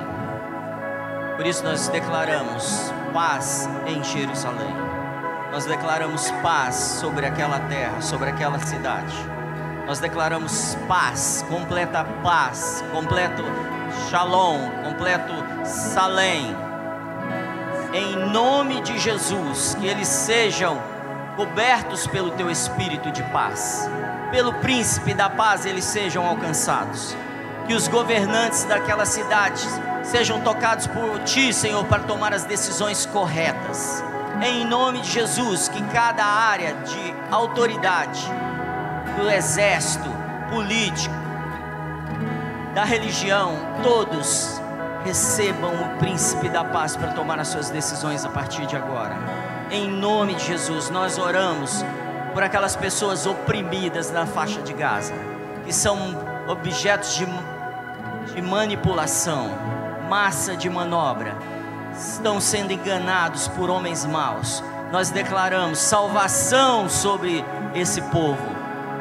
[1.37, 4.75] Por isso nós declaramos paz em Jerusalém.
[5.49, 9.15] Nós declaramos paz sobre aquela terra, sobre aquela cidade.
[9.85, 13.43] Nós declaramos paz, completa paz, completo
[14.09, 15.31] Shalom, completo
[15.63, 16.53] Salém.
[17.93, 20.96] Em nome de Jesus, que eles sejam
[21.37, 23.87] cobertos pelo teu espírito de paz.
[24.31, 27.15] Pelo príncipe da paz eles sejam alcançados.
[27.67, 29.61] Que os governantes daquela cidade
[30.03, 34.03] sejam tocados por ti, Senhor, para tomar as decisões corretas.
[34.41, 38.25] Em nome de Jesus, que cada área de autoridade
[39.15, 40.09] do exército,
[40.49, 41.15] político,
[42.73, 44.61] da religião, todos
[45.03, 49.15] recebam o príncipe da paz para tomar as suas decisões a partir de agora.
[49.69, 51.83] Em nome de Jesus, nós oramos
[52.33, 55.13] por aquelas pessoas oprimidas na faixa de Gaza,
[55.65, 55.97] que são
[56.47, 57.25] objetos de,
[58.33, 59.49] de manipulação,
[60.09, 61.35] massa de manobra,
[61.97, 64.63] estão sendo enganados por homens maus.
[64.91, 67.43] Nós declaramos salvação sobre
[67.75, 68.37] esse povo,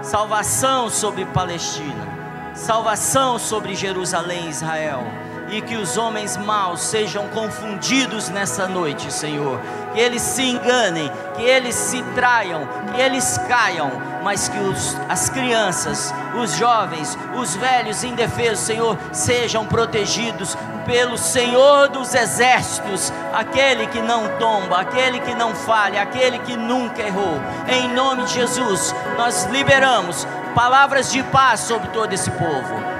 [0.02, 2.16] salvação sobre Palestina
[2.56, 5.04] salvação sobre Jerusalém, Israel,
[5.48, 9.60] e que os homens maus sejam confundidos nessa noite, Senhor.
[9.92, 13.90] Que eles se enganem, que eles se traiam, que eles caiam,
[14.22, 21.88] mas que os, as crianças, os jovens, os velhos indefesos, Senhor, sejam protegidos pelo Senhor
[21.88, 27.40] dos exércitos, aquele que não tomba, aquele que não falha, aquele que nunca errou.
[27.68, 32.95] Em nome de Jesus, nós liberamos palavras de paz sobre todo esse povo.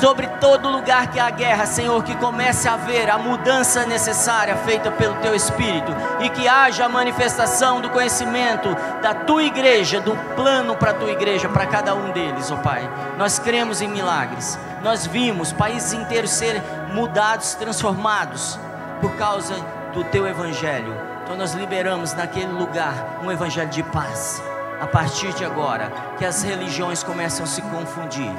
[0.00, 4.90] Sobre todo lugar que há guerra, Senhor, que comece a haver a mudança necessária feita
[4.90, 8.68] pelo Teu Espírito e que haja a manifestação do conhecimento
[9.02, 12.58] da Tua igreja, do plano para a Tua igreja, para cada um deles, ó oh
[12.58, 12.88] Pai.
[13.18, 16.62] Nós cremos em milagres, nós vimos países inteiros serem
[16.92, 18.58] mudados, transformados
[19.00, 19.54] por causa
[19.92, 20.94] do Teu Evangelho.
[21.22, 24.42] Então nós liberamos naquele lugar um Evangelho de paz.
[24.80, 28.32] A partir de agora, que as religiões começam a se confundir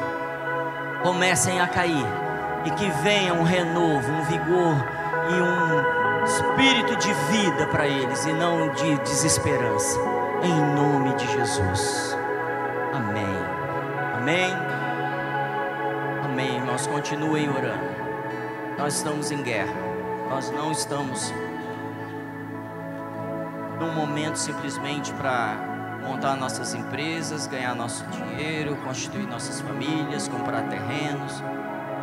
[1.03, 2.05] comecem a cair
[2.65, 4.75] e que venha um renovo, um vigor
[5.29, 9.99] e um espírito de vida para eles e não de desesperança.
[10.41, 12.17] Em nome de Jesus.
[12.93, 13.25] Amém.
[14.15, 14.53] Amém.
[16.23, 16.55] Amém.
[16.55, 17.93] Irmãos, continuem orando.
[18.77, 19.75] Nós estamos em guerra.
[20.29, 21.33] Nós não estamos
[23.79, 25.72] num momento simplesmente para
[26.03, 31.41] montar nossas empresas, ganhar nosso dinheiro, constituir nossas famílias, comprar terrenos.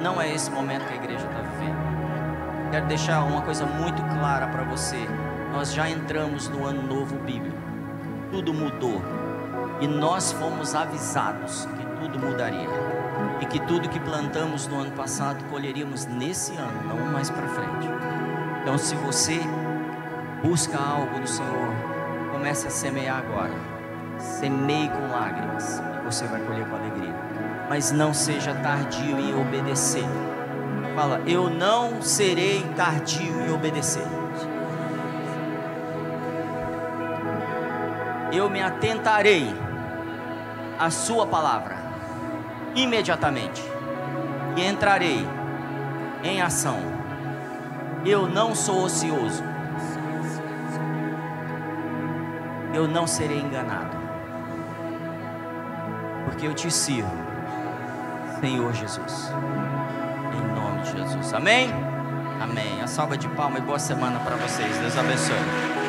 [0.01, 2.71] Não é esse momento que a igreja está vivendo.
[2.71, 5.07] Quero deixar uma coisa muito clara para você.
[5.53, 7.59] Nós já entramos no ano novo bíblico.
[8.31, 9.03] Tudo mudou.
[9.81, 12.69] E nós fomos avisados que tudo mudaria.
[13.41, 17.89] E que tudo que plantamos no ano passado colheríamos nesse ano, não mais para frente.
[18.63, 19.41] Então, se você
[20.43, 21.75] busca algo do Senhor,
[22.33, 23.70] comece a semear agora
[24.21, 27.15] semeie com lágrimas e você vai colher com alegria.
[27.69, 30.05] Mas não seja tardio em obedecer.
[30.95, 34.07] Fala, eu não serei tardio em obedecer.
[38.33, 39.55] Eu me atentarei
[40.79, 41.77] à Sua palavra
[42.75, 43.63] imediatamente
[44.57, 45.27] e entrarei
[46.23, 46.79] em ação.
[48.05, 49.43] Eu não sou ocioso.
[52.73, 54.00] Eu não serei enganado
[56.31, 57.11] porque eu te sirvo,
[58.41, 59.33] Senhor Jesus.
[60.33, 61.35] Em nome de Jesus.
[61.35, 61.69] Amém?
[62.41, 62.81] Amém.
[62.81, 64.77] A salva de palmas e boa semana para vocês.
[64.79, 65.80] Deus abençoe.